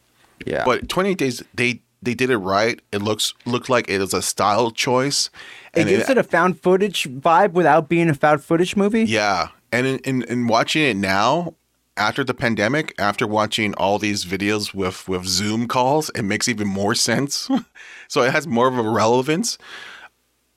[0.47, 4.15] yeah, but 28 days they they did it right it looks looked like it was
[4.15, 5.31] a style choice
[5.75, 9.05] it gives it, a found footage vibe without being a found footage movie.
[9.05, 11.55] Yeah, and in, in, in watching it now,
[11.97, 16.67] after the pandemic, after watching all these videos with with Zoom calls, it makes even
[16.69, 17.49] more sense.
[18.09, 19.59] so it has more of a relevance.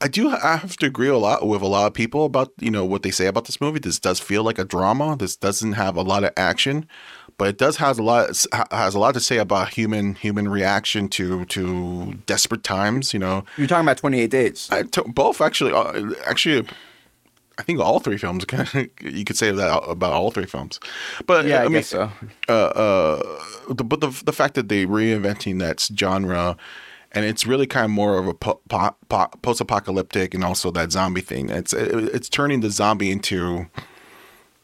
[0.02, 2.72] I do I have to agree a lot with a lot of people about you
[2.72, 3.80] know what they say about this movie.
[3.80, 5.16] This does feel like a drama.
[5.16, 6.88] This doesn't have a lot of action,
[7.38, 11.08] but it does has a lot has a lot to say about human human reaction
[11.10, 13.14] to to desperate times.
[13.14, 14.70] You know, You're talking about 28 Days.
[14.72, 15.72] I to, both actually.
[15.72, 16.68] Uh, actually,
[17.60, 18.43] I think all three films.
[19.02, 20.80] you could say that about all three films.
[21.28, 22.12] But yeah, I, I, mean, guess so.
[22.49, 23.39] uh, uh,
[23.70, 26.58] the, but the the fact that they reinventing that genre,
[27.14, 30.91] and it's really kind of more of a po- po- po- post-apocalyptic and also that
[30.91, 31.49] zombie thing.
[31.49, 33.68] It's it's turning the zombie into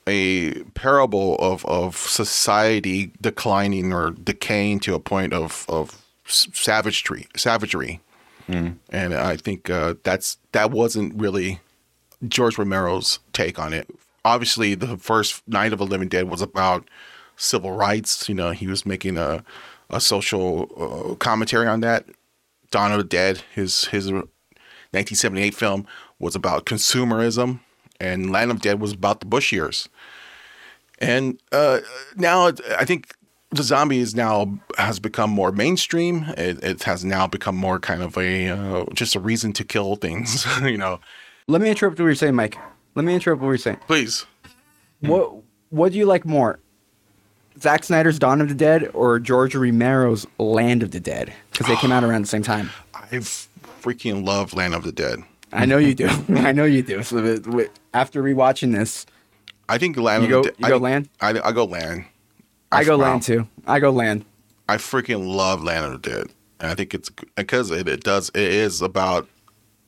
[0.05, 8.01] a parable of of society declining or decaying to a point of of savagery savagery
[8.91, 11.59] and I think uh, that's that wasn't really
[12.27, 13.89] George Romero's take on it.
[14.23, 16.87] Obviously, the first Night of the Living Dead was about
[17.35, 18.27] civil rights.
[18.29, 19.43] You know, he was making a
[19.89, 20.69] a social
[21.11, 22.05] uh, commentary on that.
[22.71, 25.85] Dawn of the Dead, his his 1978 film,
[26.19, 27.59] was about consumerism,
[27.99, 29.89] and Land of Dead was about the Bush years.
[30.99, 31.79] And uh,
[32.15, 32.47] now
[32.77, 33.13] I think
[33.51, 36.25] the zombie is now has become more mainstream.
[36.37, 39.95] It, it has now become more kind of a uh, just a reason to kill
[39.95, 40.45] things.
[40.63, 40.99] you know,
[41.47, 42.57] Let me interrupt what you're saying, Mike.
[42.95, 43.79] Let me interrupt what you're saying.
[43.87, 44.25] please.
[45.01, 45.35] What
[45.69, 46.59] What do you like more,
[47.59, 51.33] Zack Snyder's Dawn of the Dead or George Romero's Land of the Dead?
[51.51, 52.69] Because they came out around the same time.
[52.93, 55.19] I freaking love Land of the Dead.
[55.51, 56.07] I know you do.
[56.29, 57.03] I know you do.
[57.03, 57.39] So
[57.93, 59.05] after rewatching this,
[59.69, 60.59] I think Land You of go- the Dead.
[60.59, 61.09] you go I, Land?
[61.21, 62.05] I, I go Land.
[62.71, 63.11] I go wow.
[63.11, 63.47] Land too.
[63.65, 64.25] I go Land.
[64.69, 66.27] I freaking love Land of the Dead.
[66.59, 69.27] And I think it's because it, it does it is about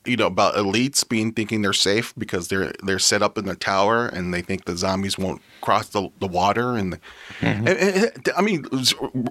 [0.06, 3.56] you know about elites being thinking they're safe because they're they're set up in the
[3.56, 7.00] tower and they think the zombies won't cross the, the water and, the,
[7.42, 8.66] and- and- I mean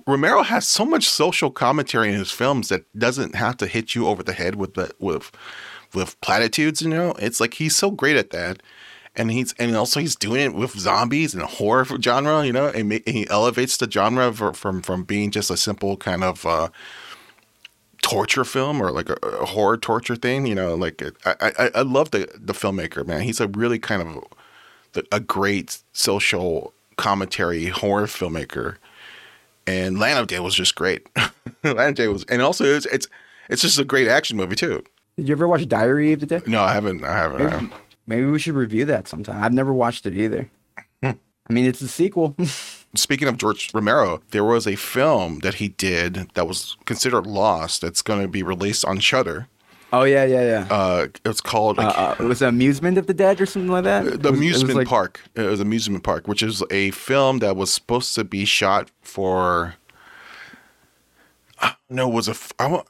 [0.07, 4.07] Romero has so much social commentary in his films that doesn't have to hit you
[4.09, 5.31] over the head with the with
[5.95, 7.12] with platitudes you know?
[7.19, 8.62] It's like he's so great at that.
[9.16, 12.93] And he's and also he's doing it with zombies and horror genre, you know, and,
[12.93, 16.69] and he elevates the genre for, from from being just a simple kind of uh,
[18.03, 20.74] torture film or like a, a horror torture thing, you know.
[20.74, 23.22] Like I, I I love the the filmmaker, man.
[23.22, 24.24] He's a really kind of
[24.92, 28.76] the, a great social commentary horror filmmaker,
[29.66, 31.07] and Land of Day was just great.
[31.64, 33.07] Land of Day was, and also it's it's
[33.49, 34.82] it's just a great action movie too.
[35.16, 36.46] Did you ever watch Diary of the Dead?
[36.46, 37.03] No, I haven't.
[37.03, 37.42] I haven't.
[37.42, 37.72] I haven't.
[38.07, 39.42] Maybe we should review that sometime.
[39.42, 40.49] I've never watched it either.
[41.03, 41.11] Hmm.
[41.49, 42.36] I mean, it's a sequel.
[42.95, 47.80] speaking of George Romero, there was a film that he did that was considered lost.
[47.82, 49.49] That's going to be released on Shudder.
[49.93, 50.66] oh yeah, yeah, yeah.
[50.70, 54.05] Uh, it's called Uh, uh, it was Amusement of the Dead or something like that.
[54.05, 55.20] the It was- Amusement like- Park.
[55.34, 59.74] It was Amusement Park, which is a film that was supposed to be shot for.
[61.91, 62.34] No, it was a.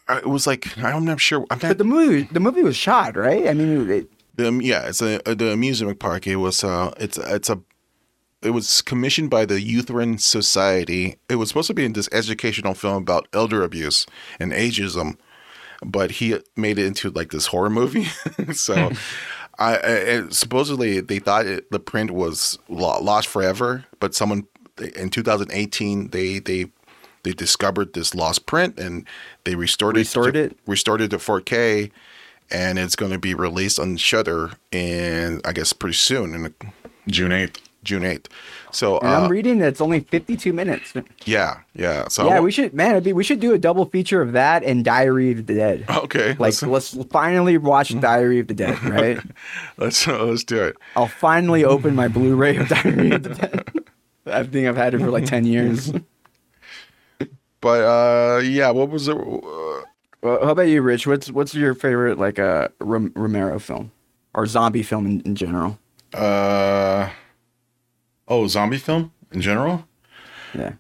[0.09, 1.47] I, it was like I'm not sure.
[1.51, 1.69] I'm not.
[1.69, 3.47] But the movie, the movie was shot, right?
[3.47, 6.27] I mean, it, The, yeah, it's a, the amusement park.
[6.27, 7.61] It was uh, it's it's a,
[8.43, 11.17] it was commissioned by the Lutheran Society.
[11.29, 14.07] It was supposed to be this educational film about elder abuse
[14.39, 15.17] and ageism,
[15.85, 18.05] but he made it into like this horror movie.
[18.53, 18.95] so, hmm.
[19.59, 24.47] I, I supposedly they thought it, the print was lost forever, but someone
[24.95, 26.67] in 2018 they they
[27.25, 29.05] they discovered this lost print and
[29.43, 30.59] they restored, Restored it, it?
[30.67, 31.91] restored it to 4K,
[32.53, 36.55] and it's going to be released on Shudder in I guess pretty soon in
[37.09, 37.68] June eighth.
[37.89, 38.27] June 8th.
[38.71, 40.93] So uh, I'm reading that it's only 52 minutes.
[41.25, 42.07] yeah, yeah.
[42.09, 42.93] So yeah, we should, man.
[42.93, 45.85] It'd be, we should do a double feature of that and Diary of the Dead.
[45.89, 46.29] okay.
[46.31, 49.19] Like, let's let's finally watch Diary of the Dead, right?
[49.79, 50.77] let's let's do it.
[50.97, 53.65] I'll finally open my Blu-ray of Diary of the Dead.
[54.27, 55.91] I think I've had it for like 10 years.
[57.61, 59.17] But uh, yeah, what was it?
[59.17, 59.83] Uh,
[60.23, 61.07] Well, how about you, Rich?
[61.07, 63.91] What's what's your favorite like uh, Rom- Romero film
[64.35, 65.79] or zombie film in, in general?
[66.15, 67.09] Uh
[68.29, 69.87] oh, zombie film in general.
[70.55, 70.75] Yeah.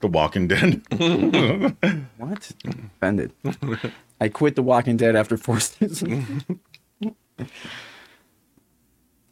[0.00, 0.82] The Walking Dead.
[2.16, 2.50] What?
[2.64, 3.32] Offended.
[4.20, 6.44] I quit The Walking Dead after four seasons.
[7.02, 7.46] I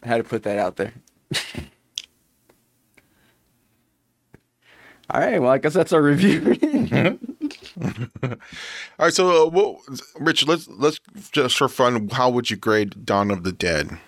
[0.02, 0.92] had to put that out there.
[5.10, 5.40] All right.
[5.40, 6.56] Well, I guess that's our review.
[8.22, 8.36] all
[8.98, 9.78] right, so uh, what,
[10.18, 11.00] Rich, let's let's
[11.32, 13.98] just for fun, how would you grade Dawn of the Dead,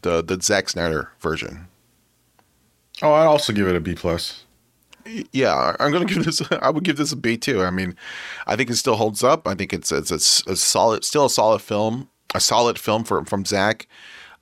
[0.00, 1.68] the the Zack Snyder version?
[3.02, 4.44] Oh, I'd also give it a B plus.
[5.32, 6.40] Yeah, I'm gonna give this.
[6.60, 7.62] I would give this a B too.
[7.62, 7.96] I mean,
[8.46, 9.46] I think it still holds up.
[9.46, 10.10] I think it's it's
[10.46, 13.86] a, a solid, still a solid film, a solid film for from Zack.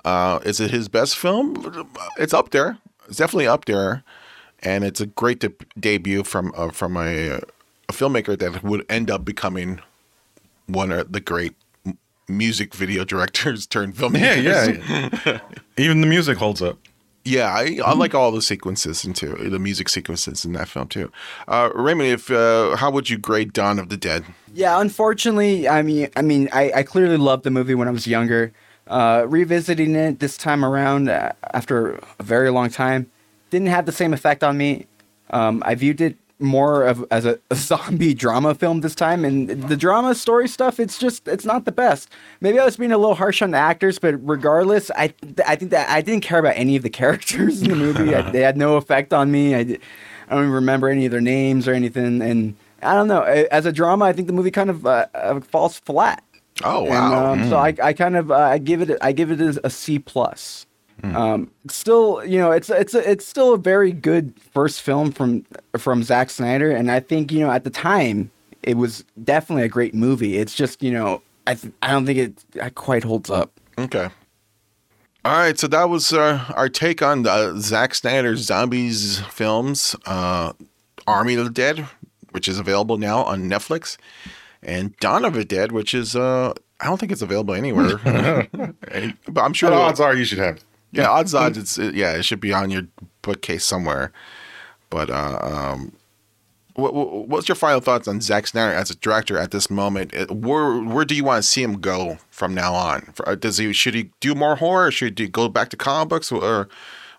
[0.05, 1.57] Uh, is it his best film?
[2.19, 2.79] It's up there.
[3.09, 4.03] It's definitely up there,
[4.61, 7.41] and it's a great de- debut from uh, from a,
[7.89, 9.81] a filmmaker that would end up becoming
[10.67, 11.55] one of the great
[12.29, 15.41] music video directors turned Yeah, yeah.
[15.77, 16.79] Even the music holds up.
[17.25, 21.12] Yeah, I, I like all the sequences into the music sequences in that film too.
[21.47, 24.25] Uh, Raymond, if uh, how would you grade Dawn of the Dead?
[24.55, 24.81] yeah.
[24.81, 28.53] Unfortunately, I mean, I mean, I, I clearly loved the movie when I was younger.
[28.87, 33.09] Uh, revisiting it this time around uh, after a very long time
[33.51, 34.87] didn't have the same effect on me.
[35.31, 39.49] Um, I viewed it more of as a, a zombie drama film this time, and
[39.49, 40.80] the drama story stuff.
[40.80, 42.09] It's just it's not the best.
[42.41, 45.14] Maybe I was being a little harsh on the actors, but regardless, I
[45.47, 48.14] I think that I didn't care about any of the characters in the movie.
[48.14, 49.55] I, they had no effect on me.
[49.55, 53.22] I, I don't even remember any of their names or anything, and I don't know.
[53.22, 56.22] As a drama, I think the movie kind of uh, uh, falls flat.
[56.62, 57.32] Oh And, wow!
[57.32, 59.99] um, So I, I kind of uh, I give it I give it a c
[59.99, 60.66] plus.
[61.03, 65.44] Um, still, you know, it's it's it's still a very good first film from
[65.78, 68.30] from Zack Snyder, and I think you know at the time
[68.62, 70.36] it was definitely a great movie.
[70.36, 73.51] It's just you know I th- I don't think it, it quite holds up.
[73.78, 74.09] okay.
[75.22, 80.55] All right, so that was uh, our take on the Zack Snyder's zombies films, uh,
[81.07, 81.86] Army of the Dead,
[82.30, 83.98] which is available now on Netflix,
[84.62, 87.96] and Dawn of the Dead, which is uh, I don't think it's available anywhere,
[89.28, 89.68] but I'm sure.
[89.68, 90.64] But it'll- odds are you should have it.
[90.93, 92.82] Yeah, odds odds it's it, yeah, it should be on your
[93.22, 94.12] bookcase somewhere.
[94.88, 95.93] But uh, um,
[96.74, 100.12] what, what, what's your final thoughts on Zack Snyder as a director at this moment?
[100.30, 103.12] Where where do you want to see him go from now on?
[103.24, 104.91] Uh, Does he should he do more horror?
[104.91, 106.32] Should he go back to comic books?
[106.32, 106.68] Or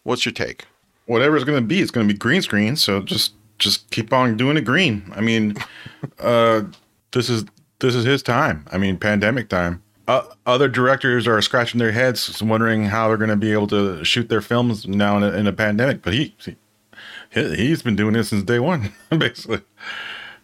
[0.03, 0.65] what's your take?
[1.11, 2.75] whatever it's going to be, it's going to be green screen.
[2.75, 5.11] So just just keep on doing it green.
[5.15, 5.55] I mean,
[6.19, 6.63] uh,
[7.11, 7.45] this is
[7.79, 8.65] this is his time.
[8.71, 9.83] I mean, pandemic time.
[10.11, 14.03] Uh, other directors are scratching their heads, wondering how they're going to be able to
[14.03, 16.01] shoot their films now in a, in a pandemic.
[16.01, 16.55] But he, he
[17.31, 19.61] he's been doing this since day one, basically.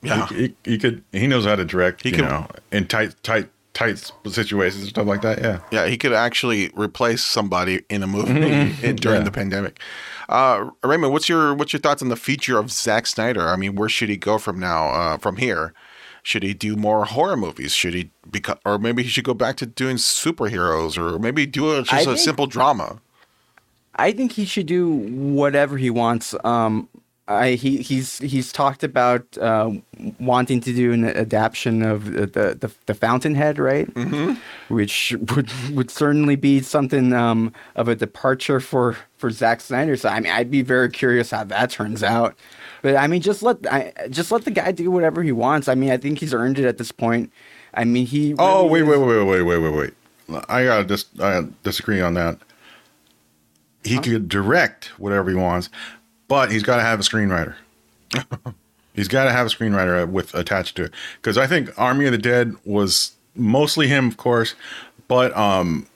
[0.01, 0.27] Yeah.
[0.27, 2.03] he, he, he could he knows how to direct.
[2.03, 5.39] He you can- know, in tight tight tight situations and stuff like that.
[5.39, 5.59] Yeah.
[5.71, 8.31] Yeah, he could actually replace somebody in a movie
[8.81, 9.23] in- during Yeah.
[9.23, 9.79] the pandemic.
[10.29, 13.47] Uh, Raymond, what's your what's your thoughts on the future of Zack Snyder?
[13.49, 14.87] I mean, where should he go from now?
[14.89, 15.73] Uh, from here,
[16.27, 17.71] should he do more horror movies?
[17.71, 21.71] Should he become, or maybe he should go back to doing superheroes, or maybe do
[21.71, 22.99] a, I just a think- simple drama?
[23.95, 26.35] I think he should do whatever he wants.
[26.43, 26.89] Um,
[27.29, 29.71] I he he's he's talked about uh,
[30.19, 32.27] wanting to do an adaptation of the
[32.59, 33.87] the, the Fountainhead, right?
[33.93, 34.73] Mm-hmm.
[34.73, 39.95] Which would would certainly be something um, of a departure for for Zack Snyder.
[39.95, 42.35] So I mean, I'd be very curious how that turns out.
[42.87, 45.67] But I mean, just let I, just let the guy do whatever he wants.
[45.67, 47.33] I mean, I think he's earned it at this point.
[47.73, 48.33] I mean, he.
[48.39, 49.93] Oh wait, really wait, wait, wait, wait, wait,
[50.29, 50.43] wait.
[50.47, 52.37] I gotta dis- I gotta disagree on that.
[53.83, 55.69] He could direct whatever he wants,
[56.29, 57.55] but he's got to have a screenwriter.
[58.93, 62.13] he's got to have a screenwriter with attached to it because I think Army of
[62.13, 64.55] the Dead was mostly him, of course,
[65.09, 65.87] but um,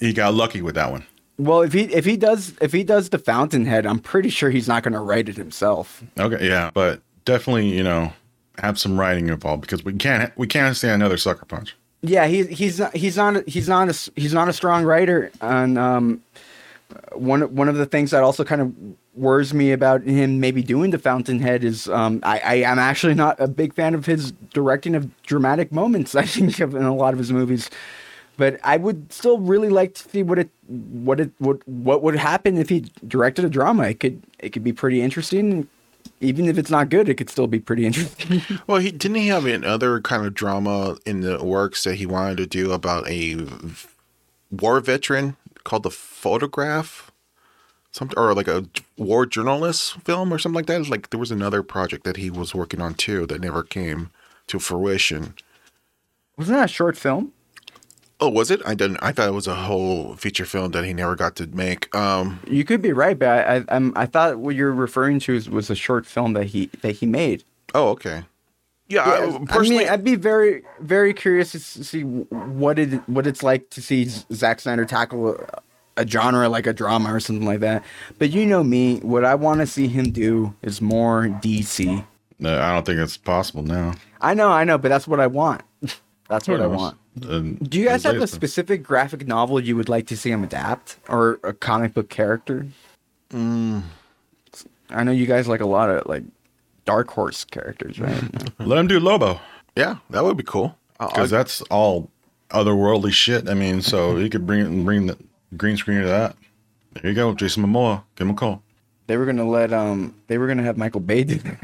[0.00, 1.04] he got lucky with that one.
[1.38, 4.68] Well, if he if he does if he does the Fountainhead, I'm pretty sure he's
[4.68, 6.02] not going to write it himself.
[6.18, 8.12] Okay, yeah, but definitely, you know,
[8.58, 11.76] have some writing involved because we can't we can't stand another sucker punch.
[12.02, 15.78] Yeah, he, he's not he's not he's not a, he's not a strong writer, and
[15.78, 16.22] um,
[17.12, 18.72] one one of the things that also kind of
[19.14, 23.40] worries me about him maybe doing the Fountainhead is um, I, I am actually not
[23.40, 26.14] a big fan of his directing of dramatic moments.
[26.14, 27.70] I think of in a lot of his movies,
[28.36, 32.16] but I would still really like to see what it what it what what would
[32.16, 33.84] happen if he directed a drama.
[33.84, 35.68] It could it could be pretty interesting.
[36.20, 38.42] Even if it's not good, it could still be pretty interesting.
[38.66, 42.38] Well, he didn't he have another kind of drama in the works that he wanted
[42.38, 43.46] to do about a
[44.50, 47.10] war veteran called The Photograph,
[47.90, 48.66] something or like a
[48.96, 50.88] war journalist film or something like that.
[50.88, 54.10] Like there was another project that he was working on too that never came
[54.48, 55.34] to fruition.
[56.36, 57.32] Wasn't that a short film?
[58.24, 58.62] Oh, was it?
[58.64, 58.96] I didn't.
[59.02, 61.94] I thought it was a whole feature film that he never got to make.
[61.94, 65.34] Um, You could be right, but I I, I'm, I thought what you're referring to
[65.34, 67.44] was, was a short film that he that he made.
[67.74, 68.24] oh, okay.
[68.88, 73.26] Yeah, I, I personally, mean, I'd be very, very curious to see what it what
[73.26, 75.36] it's like to see Z- Zack Snyder tackle
[75.96, 77.84] a, a genre like a drama or something like that.
[78.18, 82.04] But you know me, what I want to see him do is more DC.
[82.38, 83.94] No, I don't think it's possible now.
[84.20, 85.62] I know, I know, but that's what I want.
[86.28, 86.96] That's what I Who want.
[87.22, 90.42] And Do you guys have a specific graphic novel you would like to see him
[90.42, 92.66] adapt, or a comic book character?
[93.30, 93.82] Mm.
[94.90, 96.24] I know you guys like a lot of like
[96.84, 98.22] Dark Horse characters, right?
[98.58, 99.40] Let him do Lobo
[99.76, 100.76] yeah, that would be cool.
[100.98, 102.10] Because that's all
[102.50, 103.48] otherworldly shit.
[103.48, 105.18] I mean, so he could bring it and bring the
[105.56, 106.36] green screen to that.
[106.94, 108.04] There you go, Jason Momoa.
[108.14, 108.62] Give him a call.
[109.06, 111.58] they were gonna let um, they were gonna have Michael Bay do that.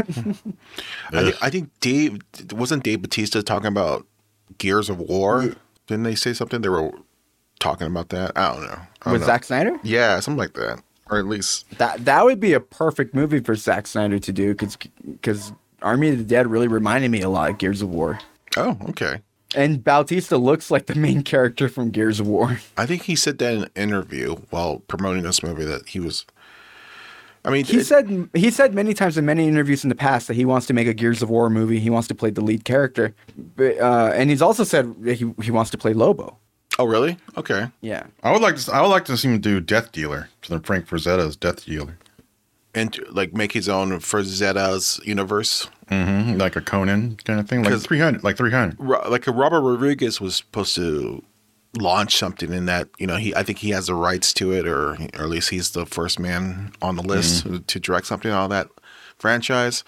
[1.13, 2.19] I think, I think Dave
[2.53, 4.07] wasn't Dave Bautista talking about
[4.59, 5.55] Gears of War.
[5.87, 6.61] Didn't they say something?
[6.61, 6.91] They were
[7.59, 8.33] talking about that.
[8.37, 8.69] I don't know.
[8.69, 9.27] I don't with know.
[9.27, 9.79] Zack Snyder.
[9.83, 13.55] Yeah, something like that, or at least That that would be a perfect movie for
[13.55, 17.51] Zack Snyder to do because because Army of the Dead really reminded me a lot
[17.51, 18.19] of Gears of War.
[18.57, 19.21] oh, okay.
[19.57, 22.61] And Bautista looks like the main character from Gears of War.
[22.77, 26.25] I think he said that in an interview while promoting this movie that he was.
[27.45, 30.29] I mean, He it- said he said many times in many interviews in the past
[30.29, 31.79] that he wants to make a Gears of War movie.
[31.81, 33.15] He wants to play the lead character,
[33.57, 36.37] but, uh, and he's also said that he he wants to play Lobo.
[36.79, 37.17] "Oh, really?
[37.39, 38.73] Okay." Yeah, I would like to.
[38.73, 40.29] I would like to see him do Death Dealer.
[40.43, 41.97] To the Frank Frazetta's Death Dealer,
[42.75, 45.69] And like make his own Frazetta's universe.
[45.91, 46.37] mm-hmm.
[46.39, 48.77] like a Conan kind of thing, like 'Cause- three hundred, like three hundred.
[48.79, 51.23] Ro- like a Robert Rodriguez was supposed to
[51.79, 54.67] launch something in that you know he I think he has the rights to it
[54.67, 57.59] or or at least he's the first man on the list mm-hmm.
[57.59, 58.69] to direct something on that
[59.19, 59.85] franchise.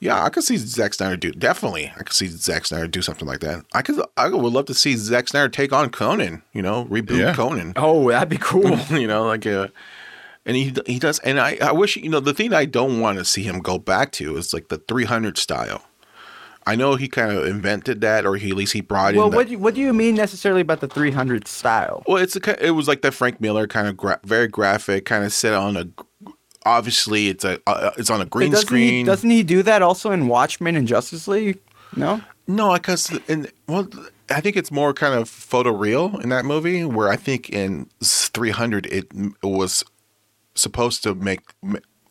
[0.00, 1.92] Yeah, I could see Zack Snyder do definitely.
[1.96, 3.64] I could see Zack Snyder do something like that.
[3.74, 6.42] I could I would love to see Zack Snyder take on Conan.
[6.52, 7.34] You know, reboot Yeah.
[7.34, 7.72] Conan.
[7.74, 8.76] Oh, that'd be cool.
[8.90, 9.72] you know, like a.
[10.46, 13.18] And he he does, and I, I wish you know the thing I don't want
[13.18, 15.84] to see him go back to is like the 300 style.
[16.68, 19.30] I know he kind of invented that, or he at least he brought well, in.
[19.30, 22.02] the- what do you, what do you mean necessarily about the 300 style?
[22.06, 25.24] well, it's a, it was like the Frank Miller kind of gra- very graphic, kind
[25.24, 25.88] of set on a.
[26.66, 28.90] Obviously, it's a uh, it's on a green doesn't screen.
[28.98, 31.58] He, doesn't he do that also in Watchmen and Justice League?
[31.96, 32.20] No.
[32.46, 33.88] No, because in well,
[34.28, 36.84] I think it's more kind of photoreal in that movie.
[36.84, 39.84] Where I think in 300 it m- was
[40.54, 41.40] supposed to make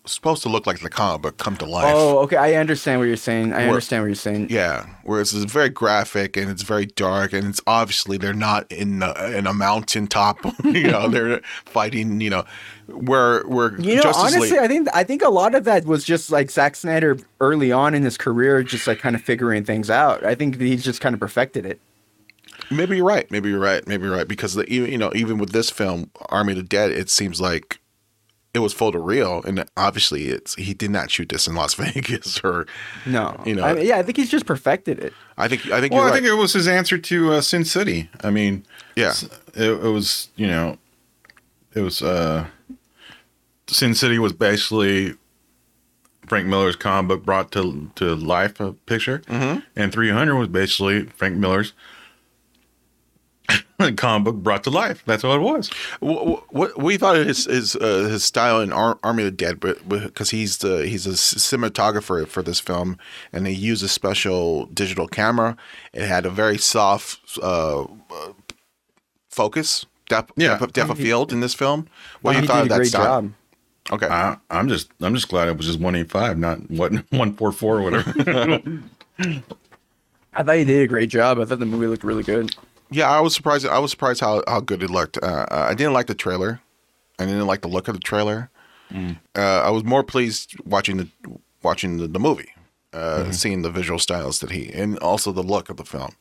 [0.08, 1.94] supposed to look like the comic book come to life.
[1.96, 2.38] Oh, okay.
[2.38, 3.54] I understand what you're saying.
[3.54, 4.48] I Where- understand what you're saying.
[4.50, 9.04] Yeah, whereas it's very graphic and it's very dark and it's obviously they're not in
[9.04, 10.38] a, in a mountaintop.
[10.64, 12.20] you know, they're fighting.
[12.22, 12.46] You know,
[12.88, 14.60] where where You know, Justice honestly, League.
[14.60, 17.94] I think I think a lot of that was just like Zack Snyder early on
[17.94, 20.24] in his career, just like kind of figuring things out.
[20.26, 21.80] I think he's just kind of perfected it.
[22.72, 23.30] Maybe you're right.
[23.32, 23.86] Maybe you're right.
[23.88, 26.92] Maybe you're right because the, you know even with this film, Army of the Dead,
[26.92, 27.80] it seems like
[28.58, 32.66] it was photoreal, and obviously it's he did not shoot this in Las Vegas or
[33.06, 35.14] No, You know- I mean, yeah, I think he's just perfected it.
[35.38, 36.14] I think I think Well, I right.
[36.16, 38.10] think it was his answer to uh, Sin City.
[38.24, 39.14] I mean, Yeah.
[39.54, 40.78] it, it was you know,
[41.74, 42.48] it was uh,
[43.68, 45.14] Sin City was basically
[46.26, 49.60] Frank Miller's comic book brought to to life a picture, mm-hmm.
[49.76, 51.74] and 300 was basically Frank Miller's
[53.96, 55.04] comic book brought to life.
[55.06, 55.70] That's what it was.
[56.00, 59.32] what, what we thought of his his uh, his style in Ar- Army of the
[59.38, 62.98] Dead, but because he's the he's a c- cinematographer for this film,
[63.32, 65.56] and they used a special digital camera.
[65.94, 68.34] It had a very soft uh, uh,
[69.30, 70.50] focus depth Yeah.
[70.50, 71.88] depth, of- depth of field in this film.
[72.22, 73.22] What do you thought did of a that great style?
[73.22, 73.34] job.
[73.90, 77.82] Okay, I, I'm just I'm just glad it was just 185, not what 144 or
[77.84, 78.62] whatever.
[80.34, 81.40] I thought he did a great job.
[81.40, 82.56] I thought the movie looked really good.
[82.92, 83.66] Yeah, I was surprised.
[83.68, 85.18] I was surprised how how good it looked.
[85.22, 86.62] Uh, uh, I didn't like the trailer.
[87.20, 88.50] I didn't like the look of the trailer.
[89.36, 91.08] Uh, I was more pleased watching the
[91.62, 92.54] watching the, the movie,
[92.94, 96.12] uh, seeing the visual styles that he and also the look of the film.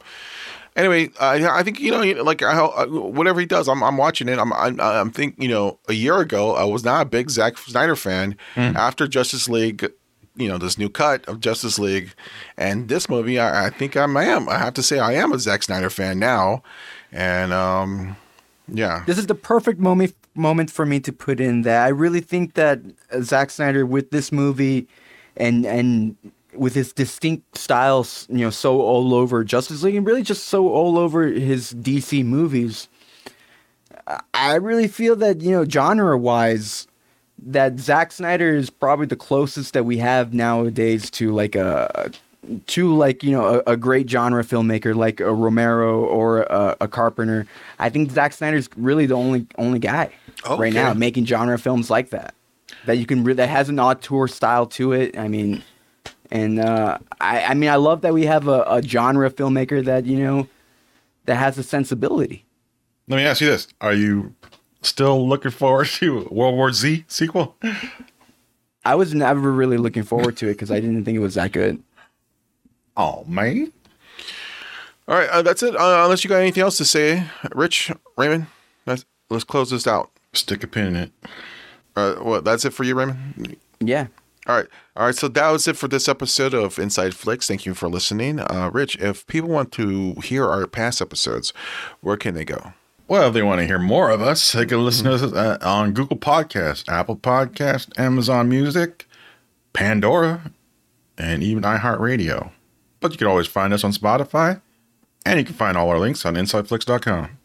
[0.75, 4.29] anyway, I I think you know, like I, uh, whatever he does, I'm I'm watching
[4.29, 4.39] it.
[4.39, 7.57] I'm I'm, I'm think you know, a year ago I was not a big Zack
[7.59, 8.37] Snyder fan.
[8.57, 9.89] After Justice League,
[10.37, 12.15] you know, this new cut of Justice League,
[12.57, 14.49] and this movie, I, I think I'm, I am.
[14.49, 16.63] I have to say, I am a Zack Snyder fan now,
[17.13, 18.17] and um,
[18.69, 22.21] yeah, This is the perfect moment moment for me to put in that I really
[22.21, 22.81] think that
[23.23, 24.87] Zack Snyder with this movie
[25.37, 26.17] and and
[26.55, 30.69] with his distinct styles, you know, so all over Justice League and really just so
[30.69, 32.89] all over his DC movies.
[34.35, 36.87] I really feel that, you know, genre wise,
[37.39, 42.11] that Zack Snyder is probably the closest that we have nowadays to like a
[42.69, 46.89] to like you know a, a great genre filmmaker like a Romero or a, a
[46.89, 47.47] Carpenter.
[47.79, 50.11] I think Zack Snyder's really the only only guy
[50.45, 50.61] Okay.
[50.61, 52.35] right now making genre films like that
[52.85, 55.19] that you can re- that has an auteur style to it.
[55.19, 55.63] I mean,
[56.31, 60.07] and uh, I I mean I love that we have a, a genre filmmaker that
[60.07, 60.47] you know
[61.25, 62.45] that has a sensibility.
[63.09, 64.35] Let me ask you this: Are you
[64.87, 67.57] still looking forward to World War Z sequel?
[68.85, 71.53] I was never really looking forward to it because I didn't think it was that
[71.53, 71.83] good.
[72.97, 73.73] Oh man,
[75.09, 75.77] All right, uh, that's it.
[75.77, 78.47] Uh, unless you got anything else to say, Rich Raymond,
[78.87, 80.11] let's let's close this out.
[80.33, 81.13] stick a pin in it.
[81.95, 82.45] Uh, what?
[82.45, 83.57] That's it for you, Raymond.
[83.81, 84.07] Yeah.
[84.47, 85.15] All right, all right.
[85.15, 87.49] So that was it for this episode of Inside Flicks.
[87.49, 88.97] Thank you for listening, uh, Rich.
[88.97, 91.53] If people want to hear our past episodes,
[92.01, 92.73] where can they go?
[93.09, 95.59] Well, if they want to hear more of us, they can listen to us uh,
[95.63, 99.07] on Google Podcast, Apple Podcast, Amazon Music,
[99.73, 100.51] Pandora,
[101.17, 102.51] and even iHeartRadio.
[103.01, 104.61] But you can always find us on Spotify,
[105.25, 107.39] and you can find all our links on InsideFlix.com.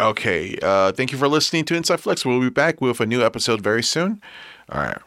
[0.00, 0.56] Okay.
[0.62, 2.24] Uh, thank you for listening to Inside Flicks.
[2.24, 4.22] We'll be back with a new episode very soon.
[4.70, 4.98] All right.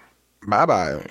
[0.45, 1.05] Bye bye.